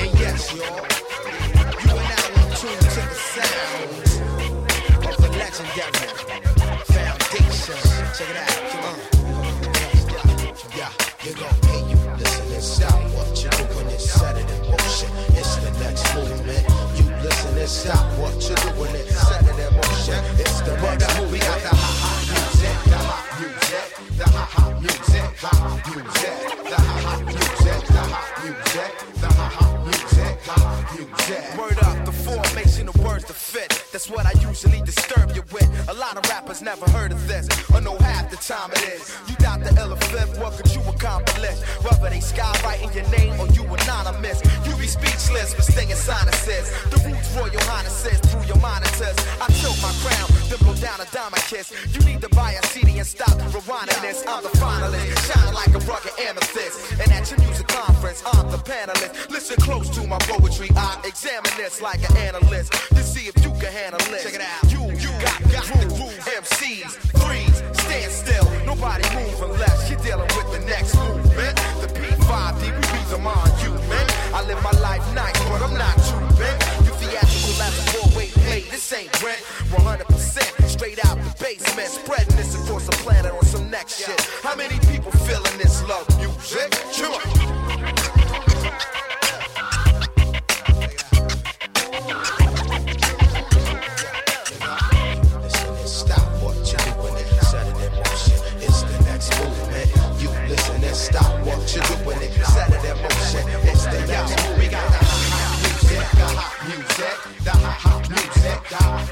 And 0.00 0.10
yes, 0.18 0.52
y'all, 0.52 0.86
you 1.82 1.90
are 1.92 2.06
now 2.12 2.26
in 2.40 2.48
tune 2.60 2.82
to 2.96 3.02
the 3.10 3.18
sounds 3.34 4.12
of 5.06 5.16
the 5.22 5.30
legendary 5.38 6.12
foundation. 6.92 7.80
Check 8.16 8.30
it 8.30 8.36
out. 8.36 8.71
You 11.24 11.32
gon' 11.34 11.54
pay 11.62 11.78
you. 11.88 11.96
Listen 12.18 12.52
and 12.52 12.62
stop 12.64 12.98
what 13.14 13.30
you're 13.40 13.52
doing 13.52 13.86
and 13.86 14.00
set 14.00 14.36
it 14.36 14.50
in 14.50 14.60
motion. 14.68 15.08
It's 15.38 15.54
the 15.62 15.70
next 15.78 16.02
movement. 16.16 16.66
You 16.98 17.04
listen 17.22 17.58
and 17.58 17.68
stop 17.70 18.18
what 18.18 18.34
you're 18.42 18.58
doing 18.74 18.90
and 18.90 19.06
set 19.06 19.42
it 19.46 19.54
in 19.54 19.70
motion. 19.72 20.18
It's 20.42 20.60
the 20.62 20.74
next 20.82 21.20
movement. 21.20 21.44
Got 21.46 21.62
the 21.62 21.68
hot 21.78 21.94
hot 22.02 22.26
music, 22.26 22.74
the 22.90 22.98
hot 22.98 23.22
music, 23.38 23.86
the 24.18 24.26
hot 24.34 24.50
hot 24.50 24.82
music, 24.82 25.22
hot 25.38 25.86
music, 25.94 26.34
the 26.66 26.78
hot 26.82 27.02
hot 27.06 27.22
music, 27.22 27.86
the 27.86 28.02
hot 28.02 28.42
music, 28.42 28.90
the 29.22 29.28
hot 29.30 29.52
hot 29.52 29.78
music, 29.86 30.34
hot 30.42 30.82
music. 30.90 31.42
Word 31.56 31.78
up, 31.86 32.04
the 32.04 32.10
formation 32.10 32.88
of 32.88 32.98
words 32.98 33.26
to 33.26 33.32
fit. 33.32 33.70
That's 33.92 34.08
what 34.08 34.24
I 34.24 34.32
usually 34.40 34.80
disturb 34.80 35.36
you 35.36 35.44
with. 35.52 35.68
A 35.90 35.92
lot 35.92 36.16
of 36.16 36.24
rappers 36.30 36.62
never 36.62 36.88
heard 36.92 37.12
of 37.12 37.28
this, 37.28 37.46
or 37.74 37.80
know 37.82 37.94
half 37.98 38.30
the 38.30 38.38
time 38.38 38.72
it 38.72 38.88
is. 38.88 39.12
You 39.28 39.36
doubt 39.36 39.60
the 39.60 39.74
elephant, 39.78 40.40
what 40.40 40.56
could 40.56 40.72
you 40.72 40.80
accomplish? 40.88 41.60
Whether 41.84 42.08
they 42.08 42.24
skywriting 42.24 42.94
your 42.96 43.04
name 43.12 43.38
or 43.38 43.48
you 43.52 43.68
anonymous, 43.68 44.40
you 44.64 44.74
be 44.80 44.86
speechless 44.86 45.52
for 45.52 45.60
stinging 45.60 46.00
sinuses. 46.00 46.72
The 46.88 47.04
roots 47.04 47.36
royal 47.36 47.60
highnesses 47.68 48.16
through 48.32 48.48
your 48.48 48.56
monitors. 48.64 49.12
I 49.36 49.52
tilt 49.60 49.76
my 49.84 49.92
crown, 50.00 50.28
then 50.48 50.58
blow 50.64 50.72
down 50.80 50.96
a 51.04 51.06
diamond 51.12 51.44
kiss. 51.52 51.68
You 51.92 52.00
need 52.08 52.22
to 52.22 52.30
buy 52.30 52.52
a 52.52 52.64
CD 52.72 52.96
and 52.96 53.06
stop 53.06 53.36
rewinding 53.52 54.00
this. 54.00 54.24
I'm 54.26 54.42
the 54.42 54.56
finalist, 54.56 55.20
shining 55.28 55.52
like 55.52 55.68
a 55.76 55.84
rugged 55.84 56.16
amethyst. 56.16 56.96
And 56.96 57.12
at 57.12 57.28
your 57.28 57.40
music 57.44 57.68
conference, 57.68 58.24
I'm 58.24 58.50
the 58.50 58.56
panelist. 58.56 59.28
Listen 59.28 59.60
close 59.60 59.90
to 59.90 60.06
my 60.06 60.18
poetry, 60.20 60.70
I 60.76 60.96
examine 61.04 61.52
this 61.58 61.82
like 61.82 62.00
an 62.08 62.16
analyst 62.16 62.72
to 62.72 63.02
see 63.04 63.28
if 63.28 63.36
you 63.44 63.52
can 63.60 63.68
handle 63.68 63.81
it. 63.90 64.22
Check 64.22 64.34
it 64.34 64.40
out. 64.40 64.62
You, 64.70 64.86
you 64.94 65.10
got, 65.18 65.42
got 65.50 65.66
the 65.66 65.86
groove. 65.90 66.14
MCs, 66.22 66.92
threes, 67.18 67.56
stand 67.82 68.12
still. 68.12 68.46
Nobody 68.64 69.02
move 69.14 69.42
unless 69.42 69.90
you're 69.90 69.98
dealing 70.00 70.30
with 70.38 70.48
the 70.52 70.62
next 70.66 70.94
movement. 70.94 71.56
The 71.82 71.88
P5D, 71.90 72.62
we 72.62 72.82
beat 72.94 73.08
them 73.10 73.26
on 73.26 73.50
you, 73.62 73.74
man. 73.90 74.06
I 74.34 74.44
live 74.46 74.62
my 74.62 74.70
life 74.80 75.02
nice, 75.14 75.38
but 75.50 75.62
I'm 75.62 75.74
not 75.74 75.96
too 76.06 76.20
bent. 76.38 76.58
You 76.86 76.94
theatrical 77.02 77.62
as 77.62 77.74
a 77.78 77.84
four-way 77.90 78.28
play. 78.46 78.60
This 78.70 78.92
ain't 78.92 79.10
rent. 79.22 79.42
100% 79.74 80.68
straight 80.68 81.04
out 81.06 81.18
the 81.18 81.34
basement. 81.42 81.88
Spreading 81.88 82.36
this 82.36 82.54
across 82.54 82.86
the 82.86 82.96
planet 83.02 83.32
on 83.32 83.44
some 83.44 83.68
next 83.68 83.98
shit. 83.98 84.20
How 84.42 84.54
many 84.54 84.78
people 84.86 85.10
feeling 85.26 85.58
this 85.58 85.82
love 85.88 86.06
music? 86.18 86.70
Come 86.94 87.61
stop 101.02 101.34
what 101.44 101.58
you're 101.74 101.82
doing 101.82 102.22
it 102.22 102.30
in 102.30 102.42
motion. 103.02 103.42
It's 103.66 103.84
the 103.90 103.98
movement. 103.98 104.58
We 104.58 104.68
got 104.68 104.86
the 104.86 105.02
hot 105.02 105.58
music, 105.66 106.06
the 106.14 106.26
hot 106.38 106.54
music, 106.62 107.18
the 107.42 107.56
hot 107.60 108.08
music, 108.08 108.60
the 108.62 108.82
hot 108.82 109.10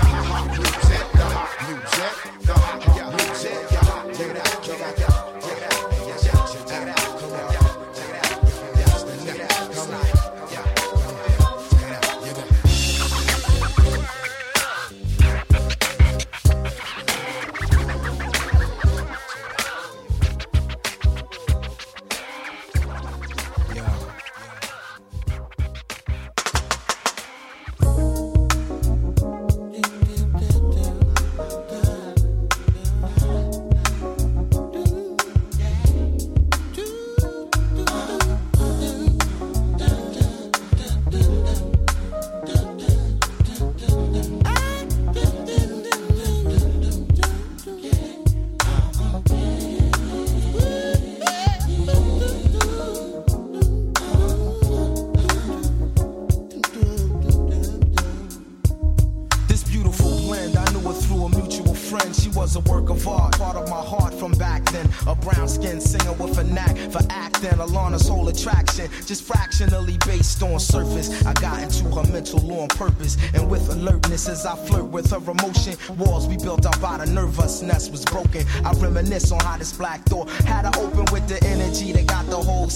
walls 75.91 76.27
we 76.27 76.37
built 76.37 76.65
up 76.65 76.83
out 76.83 77.01
of 77.01 77.09
nervousness 77.09 77.89
was 77.89 78.05
broken. 78.05 78.45
I 78.65 78.71
reminisce 78.73 79.31
on 79.31 79.39
how 79.39 79.57
this 79.57 79.73
black 79.73 80.03
door 80.05 80.27
had 80.45 80.71
to 80.71 80.79
open 80.79 80.90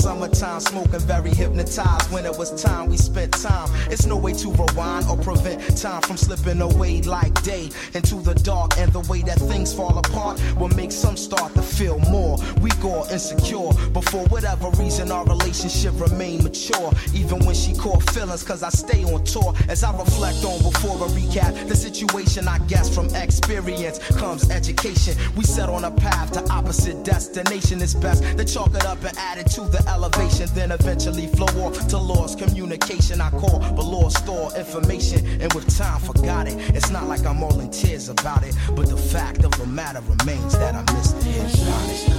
summertime 0.05 0.59
smoking 0.59 0.99
very 0.99 1.31
hypnotized. 1.31 2.11
When 2.11 2.27
it 2.27 2.37
was 2.37 2.61
time, 2.61 2.89
we 2.89 2.97
spent 2.97 3.33
time. 3.33 3.67
It's 3.89 4.05
no 4.05 4.15
way 4.15 4.33
to 4.33 4.51
rewind 4.51 5.07
or 5.09 5.17
prevent 5.17 5.59
time 5.75 6.03
from 6.03 6.15
slipping 6.15 6.61
away 6.61 7.01
like 7.01 7.33
day 7.41 7.71
into 7.95 8.21
the 8.21 8.35
dark. 8.35 8.77
And 8.77 8.93
the 8.93 8.99
way 9.11 9.23
that 9.23 9.39
things 9.39 9.73
fall 9.73 9.97
apart 9.97 10.39
will 10.57 10.69
make 10.69 10.91
some 10.91 11.17
start 11.17 11.55
to 11.55 11.63
feel 11.63 11.97
more. 12.11 12.37
We 12.61 12.69
go 12.81 13.03
insecure, 13.09 13.71
but 13.93 14.07
for 14.11 14.23
whatever 14.27 14.69
reason, 14.81 15.11
our 15.11 15.25
relationship 15.25 15.99
remained 15.99 16.43
mature. 16.43 16.91
Even 17.15 17.43
when 17.43 17.55
she 17.55 17.73
caught 17.73 18.07
feelings, 18.11 18.43
cause 18.43 18.61
I 18.61 18.69
stay 18.69 19.03
on 19.05 19.23
tour. 19.23 19.55
As 19.69 19.83
I 19.83 19.91
reflect 19.97 20.45
on 20.45 20.61
before 20.61 20.97
a 20.97 21.09
recap, 21.17 21.67
the 21.67 21.75
situation 21.75 22.47
I 22.47 22.59
guess 22.67 22.93
from 22.93 23.07
experience 23.15 23.97
comes 24.19 24.51
education. 24.51 25.17
We 25.35 25.45
set 25.45 25.67
on 25.67 25.83
a 25.83 25.89
path 25.89 26.31
to 26.33 26.47
opposite 26.53 27.03
destination. 27.03 27.81
It's 27.81 27.95
best 27.95 28.21
to 28.21 28.45
chalk 28.45 28.75
it 28.75 28.85
up 28.85 29.03
and 29.03 29.17
add 29.17 29.39
it 29.39 29.47
to 29.57 29.61
the 29.61 29.94
elevation. 29.95 30.47
Then 30.53 30.71
eventually 30.71 31.27
flow 31.27 31.53
off 31.63 31.87
to 31.87 31.97
lost 31.97 32.37
communication. 32.39 33.21
I 33.21 33.29
call, 33.31 33.59
but 33.59 33.85
lost 33.85 34.17
store 34.19 34.51
information. 34.55 35.25
And 35.41 35.51
with 35.53 35.67
time, 35.77 35.99
forgot 36.01 36.47
it. 36.47 36.55
It's 36.75 36.91
not 36.91 37.07
like 37.07 37.25
I'm 37.25 37.41
all 37.43 37.59
in 37.59 37.71
tears 37.71 38.09
about 38.09 38.43
it, 38.43 38.55
but 38.75 38.89
the 38.89 38.97
fact 38.97 39.43
of 39.43 39.51
the 39.57 39.65
matter 39.65 40.01
remains 40.01 40.53
that 40.53 40.75
I 40.75 40.81
missed 40.93 41.19
the 41.21 42.14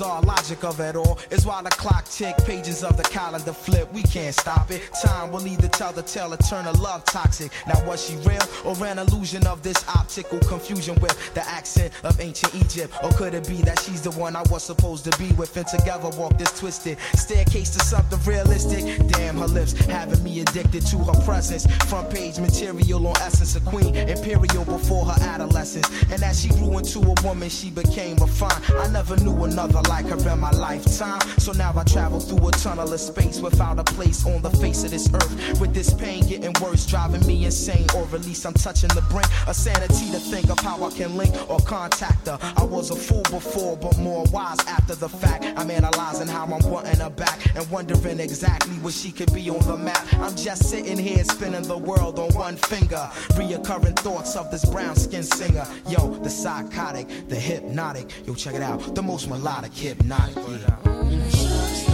narcotic. 0.00 0.41
Logic 0.42 0.64
of 0.64 0.80
it 0.80 0.96
all 0.96 1.20
is 1.30 1.46
while 1.46 1.62
the 1.62 1.70
clock 1.70 2.04
tick, 2.06 2.36
pages 2.38 2.82
of 2.82 2.96
the 2.96 3.04
calendar 3.04 3.52
flip. 3.52 3.92
We 3.92 4.02
can't 4.02 4.34
stop 4.34 4.72
it. 4.72 4.82
Time 5.00 5.30
will 5.30 5.46
either 5.46 5.68
tell 5.68 5.92
the 5.92 6.02
tale 6.02 6.34
or 6.34 6.36
turn 6.38 6.66
a 6.66 6.72
love 6.72 7.04
toxic. 7.04 7.52
Now 7.68 7.86
was 7.86 8.04
she 8.04 8.16
real 8.28 8.42
or 8.64 8.74
an 8.84 8.98
illusion 8.98 9.46
of 9.46 9.62
this 9.62 9.88
optical 9.88 10.40
confusion 10.40 10.96
with 11.00 11.32
the 11.34 11.48
accent 11.48 11.92
of 12.02 12.20
ancient 12.20 12.56
Egypt? 12.56 12.92
Or 13.04 13.10
could 13.10 13.34
it 13.34 13.46
be 13.46 13.62
that 13.62 13.78
she's 13.78 14.02
the 14.02 14.10
one 14.10 14.34
I 14.34 14.42
was 14.50 14.64
supposed 14.64 15.04
to 15.04 15.16
be 15.16 15.32
with 15.34 15.56
and 15.56 15.64
together 15.64 16.08
walk 16.18 16.36
this 16.38 16.58
twisted 16.58 16.98
staircase 17.14 17.70
to 17.76 17.78
something 17.78 18.18
realistic? 18.26 18.98
Damn, 19.10 19.36
her 19.36 19.46
lips 19.46 19.74
having 19.86 20.24
me 20.24 20.40
addicted 20.40 20.84
to 20.86 20.98
her 20.98 21.24
presence. 21.24 21.66
Front 21.84 22.10
page 22.10 22.40
material 22.40 23.06
on 23.06 23.16
essence, 23.18 23.54
a 23.54 23.60
queen, 23.60 23.94
imperial 23.94 24.64
before 24.64 25.04
her 25.04 25.22
adolescence. 25.22 25.88
And 26.10 26.20
as 26.24 26.42
she 26.42 26.48
grew 26.48 26.78
into 26.78 26.98
a 26.98 27.14
woman, 27.22 27.48
she 27.48 27.70
became 27.70 28.16
refined. 28.16 28.64
I 28.76 28.88
never 28.88 29.16
knew 29.18 29.44
another 29.44 29.80
like 29.88 30.06
her 30.06 30.16
in 30.32 30.40
my 30.40 30.50
lifetime. 30.50 31.20
So 31.38 31.52
now 31.52 31.72
I 31.76 31.84
travel 31.84 32.18
through 32.18 32.48
a 32.48 32.50
tunnel 32.52 32.92
of 32.92 33.00
space 33.00 33.40
without 33.40 33.78
a 33.78 33.84
place 33.84 34.26
on 34.26 34.42
the 34.42 34.50
face 34.50 34.82
of 34.84 34.90
this 34.90 35.12
earth. 35.12 35.60
With 35.60 35.74
this 35.74 35.92
pain 35.92 36.26
getting 36.26 36.54
worse, 36.60 36.86
driving 36.86 37.24
me 37.26 37.44
insane, 37.44 37.86
or 37.94 38.04
at 38.04 38.24
least 38.24 38.46
I'm 38.46 38.54
touching 38.54 38.88
the 38.88 39.02
brink 39.10 39.28
of 39.46 39.54
sanity 39.54 40.10
to 40.10 40.18
think 40.18 40.50
of 40.50 40.58
how 40.60 40.82
I 40.82 40.90
can 40.90 41.16
link 41.16 41.34
or 41.50 41.58
contact 41.60 42.26
her. 42.26 42.38
I 42.56 42.64
was 42.64 42.90
a 42.90 42.96
fool 42.96 43.22
before, 43.24 43.76
but 43.76 43.98
more 43.98 44.24
wise 44.32 44.60
after 44.66 44.94
the 44.94 45.08
fact. 45.08 45.44
I'm 45.56 45.70
analyzing 45.70 46.28
how 46.28 46.44
I'm 46.44 46.70
wanting 46.70 46.98
her 47.00 47.10
back 47.10 47.54
and 47.54 47.68
wondering 47.70 48.20
exactly 48.20 48.74
where 48.76 48.92
she 48.92 49.12
could 49.12 49.32
be 49.34 49.50
on 49.50 49.60
the 49.66 49.76
map. 49.76 50.02
I'm 50.14 50.34
just 50.34 50.70
sitting 50.70 50.98
here 50.98 51.22
spinning 51.24 51.64
the 51.64 51.78
world 51.78 52.18
on 52.18 52.32
one 52.34 52.56
finger. 52.56 53.08
Reoccurring 53.36 53.98
thoughts 53.98 54.36
of 54.36 54.50
this 54.50 54.64
brown 54.64 54.96
skinned 54.96 55.26
singer. 55.26 55.66
Yo, 55.88 56.14
the 56.22 56.30
psychotic, 56.30 57.28
the 57.28 57.36
hypnotic. 57.36 58.10
Yo, 58.26 58.34
check 58.34 58.54
it 58.54 58.62
out. 58.62 58.94
The 58.94 59.02
most 59.02 59.28
melodic 59.28 59.72
hypnotic. 59.74 60.21
Yeah. 60.28 60.82
Check 61.30 61.91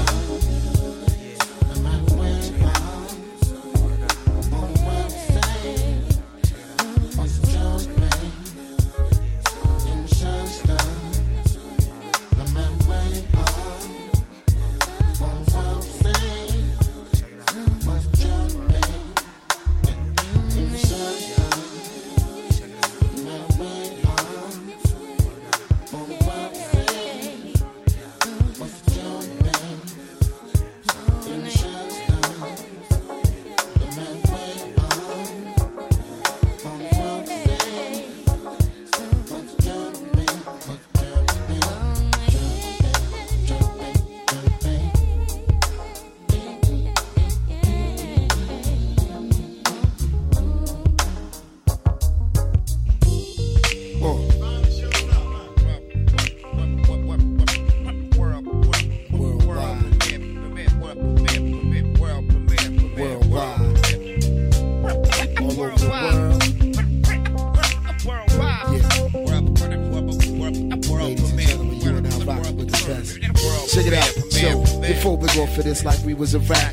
was 76.18 76.34
arachnids, 76.34 76.67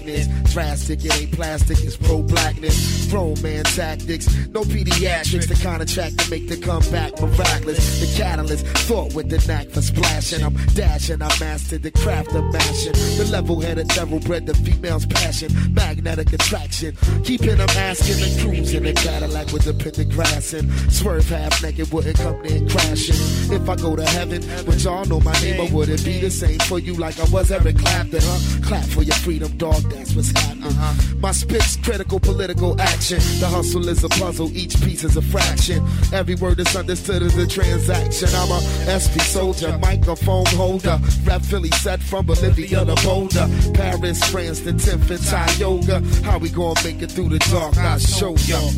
drastic, 0.56 1.04
it 1.04 1.14
ain't 1.20 1.32
plastic, 1.34 1.78
it's 1.84 1.98
pro 1.98 2.22
blackness. 2.22 3.12
Grown 3.12 3.36
man 3.42 3.66
tactics, 3.66 4.26
no 4.48 4.62
pediatrics, 4.62 5.50
the 5.50 5.60
kind 5.62 5.82
of 5.82 5.88
track 5.92 6.14
to 6.16 6.30
make 6.30 6.48
the 6.48 6.56
comeback 6.56 7.12
miraculous. 7.20 8.00
The 8.00 8.08
catalyst, 8.18 8.66
thought 8.88 9.14
with 9.14 9.30
the 9.30 9.46
knack 9.50 9.68
for 9.68 9.82
splashing. 9.82 10.42
I'm 10.46 10.56
dashing, 10.74 11.22
I 11.22 11.28
mastered 11.42 11.84
the 11.84 11.92
craft 11.92 12.34
of 12.36 12.46
mashing. 12.54 12.94
The 13.18 13.28
level 13.34 13.60
headed 13.60 13.92
thoroughbred, 13.92 14.46
the 14.46 14.54
female's 14.54 15.06
passion, 15.06 15.52
magnetic 15.74 16.32
attraction. 16.32 16.96
Keeping 17.26 17.58
them 17.58 17.70
asking 17.76 18.24
and 18.24 18.40
cruising 18.40 18.84
the 18.84 18.94
Cadillac 18.94 19.52
with 19.52 19.64
the 19.64 19.74
pentagrass 19.74 20.58
and 20.58 20.72
swerve 20.90 21.28
half 21.28 21.62
naked, 21.62 21.92
wouldn't 21.92 22.18
come 22.18 22.42
near 22.44 22.66
crashing. 22.70 23.20
If 23.52 23.68
I 23.68 23.76
go 23.76 23.98
to 23.98 24.06
heaven, 24.06 24.42
but 24.66 24.82
y'all 24.82 25.04
know 25.04 25.20
my 25.20 25.34
name, 25.42 25.60
I 25.60 25.70
wouldn't 25.74 26.06
be 26.06 26.22
the 26.22 26.32
same 26.32 26.60
for 26.60 26.80
you 26.80 26.94
like 26.94 27.20
I 27.20 27.26
was 27.26 27.52
Eric 27.52 27.78
Clapton, 27.78 28.22
huh? 28.24 28.66
Clap 28.66 28.86
for 28.86 29.04
your 29.04 29.16
freedom, 29.16 29.52
dog, 29.58 29.84
that's 29.92 30.16
what's 30.16 30.30
happening. 30.30 30.45
Uh-huh. 30.52 31.16
My 31.20 31.32
spit's 31.32 31.76
critical 31.78 32.20
political 32.20 32.80
action. 32.80 33.20
The 33.40 33.48
hustle 33.48 33.88
is 33.90 34.04
a 34.04 34.10
puzzle, 34.10 34.50
each 34.56 34.80
piece 34.82 35.04
is 35.04 35.18
a 35.18 35.22
fraction. 35.22 35.86
Every 36.14 36.36
word 36.36 36.60
is 36.60 36.76
understood 36.76 37.22
as 37.24 37.38
a 37.38 37.48
transaction. 37.48 38.30
I'm 38.34 38.52
a 38.52 38.62
SP 39.00 39.22
soldier, 39.22 39.78
microphone 39.80 40.46
holder. 40.48 41.00
Rap 41.24 41.42
Philly 41.42 41.72
set 41.72 42.02
from 42.02 42.26
Bolivia 42.26 42.86
to 42.86 42.96
Boulder. 43.04 43.48
Paris, 43.74 44.24
France, 44.30 44.60
the 44.62 44.72
10th 44.74 45.10
and 45.10 45.24
Tioga. 45.58 46.02
How 46.24 46.38
we 46.38 46.50
gonna 46.50 46.82
make 46.84 47.02
it 47.02 47.12
through 47.12 47.30
the 47.30 47.40
dark? 47.40 47.78
I'll 47.78 48.00
show 48.00 48.36
y'all. 48.50 48.72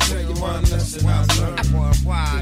Tell 0.00 0.20
you 0.20 0.40
one 0.40 0.62
lesson 0.64 1.06
I 1.06 1.24
learned. 1.38 1.60
If 1.60 1.70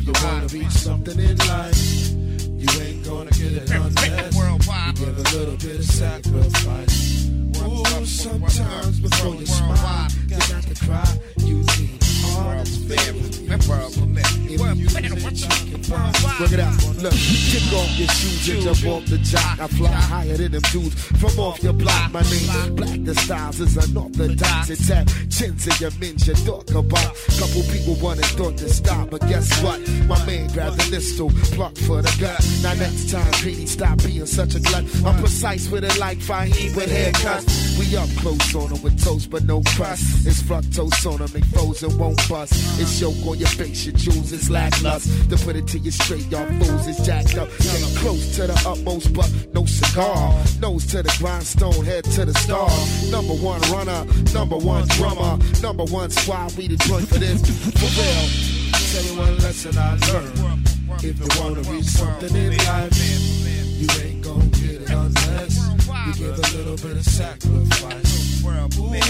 you 0.07 0.13
wanna 0.25 0.49
be 0.49 0.69
something 0.71 1.19
in 1.19 1.37
life, 1.39 2.11
you 2.11 2.81
ain't 2.83 3.05
gonna 3.05 3.31
get 3.31 3.53
it 3.53 3.71
unless 3.71 4.35
you 4.35 5.05
give 5.07 5.19
a 5.19 5.37
little 5.37 5.57
bit 5.57 5.79
of 5.79 5.85
sacrifice. 5.85 7.31
Ooh, 7.67 8.07
sometimes 8.07 9.01
before 9.01 9.35
you 9.35 9.47
smile, 9.47 10.09
you 10.29 10.39
got 10.39 10.63
to 10.63 10.87
cry. 10.87 11.19
You 11.39 11.57
need. 11.57 12.01
If 13.51 14.61
you 14.61 14.73
use 14.75 14.97
it, 14.97 15.05
you 15.05 15.71
Work 16.41 16.53
it 16.53 16.61
out. 16.61 16.75
Look, 17.03 17.13
kick 17.13 17.73
off 17.73 17.99
your 17.99 18.09
shoes 18.09 18.49
and 18.49 18.63
jump 18.63 18.87
off 18.87 19.07
the 19.07 19.19
jock. 19.19 19.59
I 19.59 19.67
fly 19.67 19.91
higher 19.91 20.37
than 20.37 20.53
them 20.53 20.63
dudes 20.71 20.95
from 21.19 21.39
off 21.39 21.63
your 21.63 21.73
block. 21.73 22.13
My 22.13 22.23
name, 22.23 22.75
Black 22.77 23.05
the 23.05 23.15
Styles, 23.15 23.61
is 23.61 23.77
unorthodox. 23.77 24.71
It's 24.71 24.91
at 24.91 25.07
chins 25.31 25.67
in 25.67 25.75
your 25.81 25.91
men 25.99 26.15
you 26.19 26.35
talk 26.47 26.71
about. 26.71 27.15
Couple 27.39 27.63
people 27.73 27.95
wanted 27.97 28.25
thought 28.27 28.57
to 28.59 28.69
stop, 28.69 29.11
but 29.11 29.21
guess 29.23 29.63
what? 29.63 29.81
My 30.07 30.25
man 30.27 30.49
grabbed 30.53 30.79
the 30.79 30.91
pistol, 30.91 31.31
plucked 31.53 31.79
for 31.79 32.03
the 32.03 32.17
gut. 32.21 32.41
Now 32.63 32.75
next 32.75 33.11
time, 33.11 33.33
Petey, 33.43 33.67
stop 33.67 33.99
being 33.99 34.27
such 34.27 34.55
a 34.55 34.61
glut. 34.61 34.85
I'm 35.05 35.19
precise 35.19 35.69
with 35.69 35.85
it 35.85 35.99
like 35.99 36.19
Fahim 36.19 36.77
with 36.77 36.89
haircuts. 36.89 37.60
We 37.81 37.97
up 37.97 38.11
close 38.19 38.55
on 38.55 38.69
them 38.69 38.83
with 38.83 39.03
toast, 39.03 39.31
but 39.31 39.45
no 39.45 39.63
crust. 39.75 40.27
It's 40.27 40.43
fructose 40.43 41.11
on 41.11 41.17
them, 41.17 41.29
they 41.29 41.41
frozen, 41.41 41.97
won't 41.97 42.21
bust. 42.29 42.53
It's 42.79 43.01
yoke 43.01 43.27
on 43.27 43.39
your 43.39 43.49
face, 43.49 43.87
your 43.87 43.97
jewels 43.97 44.33
is 44.33 44.51
lackluster. 44.51 45.11
To 45.31 45.37
put 45.43 45.57
it 45.57 45.67
to 45.69 45.79
you 45.79 45.91
straight, 45.91 46.27
y'all 46.31 46.47
fools 46.61 46.87
is 46.87 46.99
jacked 47.07 47.39
up. 47.39 47.49
Getting 47.57 47.97
close 47.97 48.37
to 48.37 48.49
the 48.49 48.63
utmost, 48.69 49.15
but 49.15 49.33
no 49.55 49.65
cigar. 49.65 50.45
Nose 50.61 50.85
to 50.89 51.03
the 51.03 51.17
grindstone, 51.19 51.83
head 51.87 52.05
to 52.05 52.27
the 52.27 52.35
star. 52.35 52.69
Number 53.11 53.33
one 53.33 53.63
runner, 53.73 54.05
number 54.35 54.59
one 54.59 54.87
drummer, 54.89 55.39
number 55.63 55.85
one 55.85 56.11
squad. 56.11 56.55
We 56.59 56.69
the 56.69 56.77
joint 56.77 57.09
for 57.09 57.19
this. 57.19 57.41
For 57.81 57.89
real. 57.97 58.29
Tell 58.93 59.05
you 59.05 59.19
one 59.19 59.39
lesson 59.39 59.79
I 59.79 59.97
learned. 60.13 60.69
If 61.03 61.19
you 61.19 61.41
wanna 61.41 61.63
reach 61.63 61.87
something 61.87 62.37
in 62.37 62.59
life, 62.59 62.93
you 63.81 63.89
ain't 64.05 64.23
gonna 64.23 64.45
get 64.49 64.83
it 64.83 64.91
unless 64.91 65.60
you 66.07 66.15
give 66.15 66.39
a 66.39 66.57
little 66.57 66.77
bit 66.77 66.97
of 66.97 67.05
sacrifice. 67.05 68.43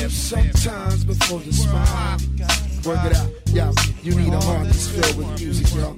Sometimes 0.09 1.05
before 1.05 1.41
you 1.43 1.53
smile, 1.53 2.19
work 2.85 3.05
it 3.05 3.17
out. 3.17 3.29
Yo, 3.53 3.73
you 4.03 4.15
need 4.15 4.33
a 4.33 4.41
heart 4.41 4.65
that's 4.65 4.89
filled 4.89 5.17
with 5.19 5.41
music, 5.41 5.75
yo. 5.75 5.95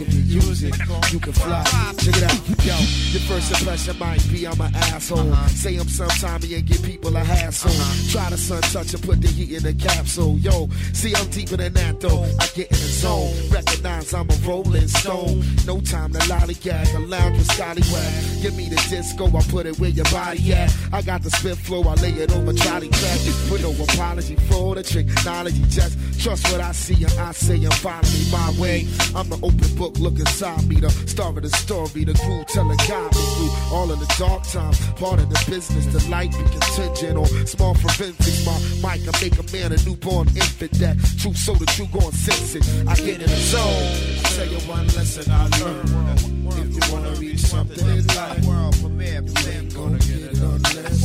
If 0.00 0.14
you 0.14 0.40
use 0.40 0.62
it, 0.62 0.76
you 1.12 1.20
can 1.20 1.32
fly. 1.32 1.64
Check 1.98 2.16
it 2.16 2.22
out. 2.24 2.64
Yo, 2.64 2.74
your 3.10 3.22
first 3.26 3.50
impression 3.52 3.98
might 3.98 4.22
be 4.30 4.46
I'm 4.46 4.60
an 4.60 4.74
asshole. 4.74 5.32
Say 5.48 5.76
I'm 5.76 5.88
sometime 5.88 6.42
and 6.42 6.66
give 6.66 6.82
people 6.82 7.16
a 7.16 7.20
hassle. 7.20 7.70
Try 8.10 8.30
the 8.30 8.36
sun 8.36 8.62
touch 8.62 8.94
and 8.94 9.02
put 9.02 9.20
the 9.20 9.28
heat 9.28 9.56
in 9.56 9.62
the 9.62 9.74
capsule. 9.74 10.38
Yo, 10.38 10.68
see 10.92 11.14
I'm 11.14 11.28
deeper 11.30 11.56
than 11.56 11.72
that 11.74 12.00
though. 12.00 12.24
I 12.38 12.46
get 12.54 12.70
in 12.70 12.78
the 12.78 12.90
zone. 13.02 13.32
Recognize 13.50 14.12
I'm 14.14 14.28
a 14.30 14.34
rolling 14.46 14.88
stone. 14.88 15.44
No 15.66 15.80
time 15.80 16.12
to 16.12 16.18
lollygag. 16.20 16.94
A 16.94 16.98
lounge 17.00 17.38
with 17.38 17.50
scallywag. 17.52 18.42
Give 18.42 18.56
me 18.56 18.68
the 18.68 18.76
disco, 18.88 19.26
I 19.26 19.42
put 19.50 19.66
it 19.66 19.78
where 19.78 19.90
your 19.90 20.06
body 20.06 20.52
at. 20.52 20.74
I 20.92 21.02
got 21.02 21.22
the 21.22 21.30
spit 21.30 21.58
flow, 21.58 21.82
I 21.82 21.94
lay 21.94 22.10
it 22.10 22.30
my 22.44 22.52
trolley 22.54 22.88
track. 22.88 23.18
Put 23.48 23.62
no 23.62 23.70
apology 23.72 24.36
for 24.48 24.74
the 24.74 24.82
trick. 24.82 25.06
Knowledge, 25.24 25.60
just 25.68 25.98
trust 26.18 26.50
what 26.50 26.60
I 26.60 26.72
see 26.72 27.02
and 27.04 27.12
I 27.20 27.32
say 27.32 27.56
and 27.56 27.74
follow 27.74 28.02
me 28.02 28.30
my 28.30 28.50
way. 28.60 28.86
I'm 29.14 29.28
the 29.28 29.38
open 29.42 29.70
book, 29.76 29.98
look 29.98 30.18
inside 30.18 30.66
me, 30.68 30.76
the 30.76 30.90
star 30.90 31.30
of 31.30 31.42
the 31.42 31.50
story, 31.50 32.04
the 32.04 32.14
groove 32.14 32.46
telling 32.46 32.76
God 32.88 33.14
me 33.14 33.24
through 33.36 33.76
all 33.76 33.90
of 33.90 33.98
the 34.00 34.10
dark 34.18 34.42
times. 34.44 34.78
Part 34.98 35.20
of 35.20 35.30
the 35.30 35.40
business, 35.48 35.86
the 35.86 36.02
light 36.10 36.32
be 36.32 36.44
contingent 36.50 37.16
on 37.18 37.46
small 37.46 37.74
forensics. 37.74 38.44
My 38.44 38.58
mic 38.82 39.04
can 39.04 39.14
make 39.22 39.38
a 39.38 39.46
man 39.52 39.72
a 39.72 39.78
newborn 39.84 40.28
infant. 40.28 40.72
That 40.82 40.96
truth 41.18 41.36
so 41.36 41.54
the 41.54 41.66
truth 41.66 41.92
gon' 41.92 42.12
sense 42.12 42.54
it. 42.54 42.64
I 42.88 42.94
get 42.96 43.22
in 43.22 43.30
the 43.30 43.36
zone. 43.36 43.62
I 43.62 44.28
tell 44.36 44.46
you 44.46 44.58
one 44.68 44.86
lesson 44.88 45.30
I 45.30 45.46
learned. 45.62 46.38
If 46.58 46.74
you 46.74 46.92
wanna 46.92 47.12
reach 47.20 47.40
something 47.40 47.86
in 47.86 48.06
life, 48.08 48.44
you 48.44 49.50
ain't 49.50 49.74
gonna 49.74 49.98
get 49.98 50.32
it 50.32 50.38
unless 50.38 51.02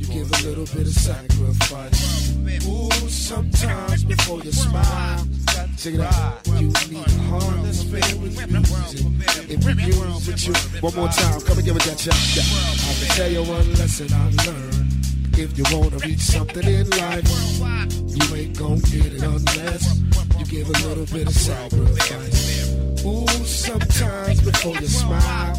you 0.00 0.06
give 0.12 0.30
a 0.30 0.48
little 0.48 0.66
bit 0.76 0.86
of 0.86 0.92
sacrifice. 0.92 2.36
Ooh, 2.66 2.90
sometimes 3.08 4.04
before 4.04 4.40
you 4.40 4.49
smile, 4.52 5.26
check 5.76 5.94
it 5.94 6.00
out. 6.00 6.46
You 6.60 6.68
need 6.68 7.10
with 8.20 8.50
music. 8.50 9.06
If 9.48 9.64
you 9.64 9.74
use 9.86 10.28
it, 10.28 10.46
you 10.46 10.80
one 10.80 10.94
more 10.94 11.08
time. 11.08 11.40
Come 11.40 11.58
and 11.58 11.66
give 11.66 11.76
it 11.76 11.82
that 11.82 11.98
shot. 11.98 12.14
Yeah. 12.34 12.42
I 12.44 12.94
can 12.94 13.08
tell 13.16 13.30
you 13.30 13.42
one 13.42 13.74
lesson 13.74 14.12
I 14.12 14.30
learned. 14.46 14.90
If 15.38 15.56
you 15.56 15.64
wanna 15.76 15.96
reach 15.98 16.20
something 16.20 16.66
in 16.66 16.88
life, 16.90 17.24
you 18.06 18.36
ain't 18.36 18.58
gonna 18.58 18.80
get 18.80 19.06
it 19.06 19.22
unless 19.22 20.00
you 20.38 20.44
give 20.46 20.68
a 20.68 20.88
little 20.88 21.06
bit 21.06 21.26
of 21.26 21.34
sacrifice. 21.34 23.04
Ooh, 23.04 23.26
sometimes 23.44 24.40
before 24.42 24.76
you 24.76 24.86
smile. 24.86 25.56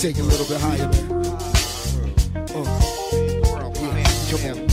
Take 0.00 0.16
it 0.16 0.22
a 0.22 0.24
little 0.24 0.46
bit 0.46 0.58
higher, 0.58 0.88
man. 0.88 1.26
Uh. 2.56 2.90
Yeah, 3.82 4.04
come 4.30 4.62
on. 4.62 4.69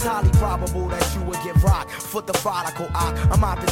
It's 0.00 0.08
highly 0.08 0.30
probable 0.30 0.88
that 0.88 1.14
you 1.14 1.20
would 1.24 1.42
get 1.44 1.62
rocked. 1.62 1.90
Foot 1.90 2.26
the 2.26 2.32
prodigal 2.32 2.88
ock. 2.94 3.14
I'm 3.30 3.44
out 3.44 3.60
to 3.60 3.66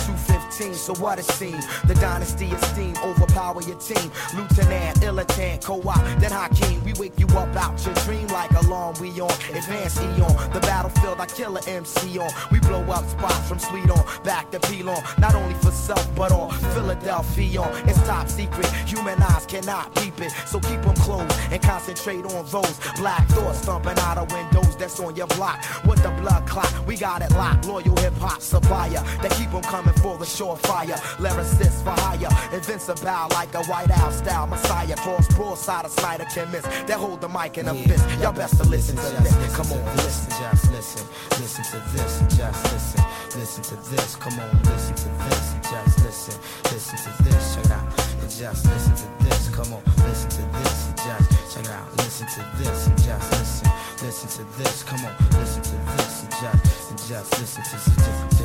215, 0.58 0.74
so 0.74 0.94
what 1.02 1.18
it 1.18 1.24
seems. 1.24 1.64
The 1.82 1.94
dynasty 1.94 2.50
esteem 2.50 2.94
overpower 3.04 3.62
your 3.62 3.78
team. 3.78 4.10
Lieutenant, 4.34 4.98
Illitant, 5.00 5.62
co-op, 5.62 6.04
then 6.18 6.32
Hakeem. 6.32 6.82
We 6.84 6.92
wake 6.94 7.18
you 7.18 7.26
up 7.38 7.54
out 7.56 7.84
your 7.84 7.94
dream 8.06 8.26
like 8.28 8.50
alarm. 8.50 8.96
We 9.00 9.10
on 9.20 9.30
advanced 9.54 10.00
eon. 10.02 10.34
The 10.52 10.60
battlefield, 10.60 11.20
I 11.20 11.26
kill 11.26 11.56
a 11.56 11.62
MC 11.68 12.18
on. 12.18 12.30
We 12.50 12.58
blow 12.60 12.82
up 12.90 13.08
spots 13.08 13.48
from 13.48 13.58
Sweet 13.58 13.90
on 13.90 14.04
back 14.24 14.50
to 14.50 14.58
Pelon. 14.58 15.00
Not 15.18 15.34
only 15.34 15.54
for 15.54 15.70
self, 15.70 16.04
but 16.16 16.32
on 16.32 16.50
Philadelphia. 16.74 17.60
On. 17.60 17.88
It's 17.88 18.00
top 18.06 18.28
secret. 18.28 18.66
Human 18.86 19.22
eyes 19.22 19.46
cannot 19.46 19.94
peep 19.96 20.20
it. 20.20 20.32
So 20.46 20.58
keep 20.60 20.82
them 20.82 20.96
closed 20.96 21.34
and 21.50 21.62
concentrate 21.62 22.24
on 22.24 22.44
those 22.46 22.78
black 22.96 23.26
thoughts 23.28 23.60
thumping 23.60 23.98
out 23.98 24.18
of 24.18 24.32
windows 24.32 24.76
that's 24.76 24.98
on 25.00 25.14
your 25.14 25.28
block. 25.28 25.64
With 25.86 26.02
the 26.02 26.10
blood 26.20 26.46
clot, 26.48 26.72
we 26.86 26.96
got 26.96 27.22
it 27.22 27.30
locked. 27.32 27.66
Loyal 27.66 27.96
hip 27.96 28.14
hop 28.14 28.40
supplier 28.40 29.02
that 29.22 29.30
keep 29.38 29.50
them 29.50 29.62
coming 29.62 29.94
for 29.94 30.18
the 30.18 30.26
surefire. 30.56 30.98
Lyricists 31.18 31.82
for 31.82 31.94
hire. 32.02 32.28
Invincible 32.54 33.28
like 33.30 33.54
a 33.54 33.62
white 33.64 33.90
owl 33.90 34.12
style 34.12 34.46
messiah. 34.46 34.96
Cross 34.96 35.34
broadside 35.34 35.84
of 35.84 35.90
Snyder 35.92 36.26
chemist 36.34 36.64
that 36.86 36.98
hold 36.98 37.20
the 37.20 37.28
mic 37.28 37.58
in 37.58 37.68
a 37.68 37.74
fist. 37.74 38.04
Y'all 38.20 38.32
best 38.32 38.56
to 38.58 38.68
listen 38.68 38.96
to 38.96 39.22
this. 39.22 39.56
Come 39.56 39.72
on, 39.72 39.84
listen. 39.96 40.30
Just 40.38 40.70
listen, 40.72 41.06
listen 41.40 41.64
to 41.64 41.78
this, 41.92 42.36
just 42.36 42.72
listen, 42.72 43.04
listen 43.36 43.58
listen 43.58 43.76
to 43.76 43.90
this. 43.90 44.16
Come 44.16 44.38
on, 44.38 44.62
listen 44.62 44.94
to 44.94 45.08
this. 45.24 45.54
Just 45.70 46.04
listen, 46.04 46.40
listen 46.64 46.98
to 46.98 47.22
this. 47.24 47.54
Check 47.56 47.70
out. 47.70 47.96
Just 48.28 48.66
listen 48.66 48.94
to 48.96 49.24
this. 49.24 49.48
Come 49.48 49.72
on, 49.72 49.82
listen 50.06 50.30
to 50.30 50.42
this. 50.58 50.92
Just 50.96 51.54
check 51.54 51.68
out. 51.70 51.96
Listen 51.96 52.26
to 52.26 52.40
this. 52.58 52.86
Just 53.04 53.32
listen, 53.32 53.70
listen 54.02 54.28
to 54.44 54.58
this. 54.58 54.82
Come 54.82 55.04
on, 55.04 55.14
listen 55.32 55.62
to 55.62 55.76
this. 55.96 56.26
Just, 56.40 57.08
just 57.08 57.38
listen 57.40 57.62
to 57.64 57.76
this. 57.96 58.37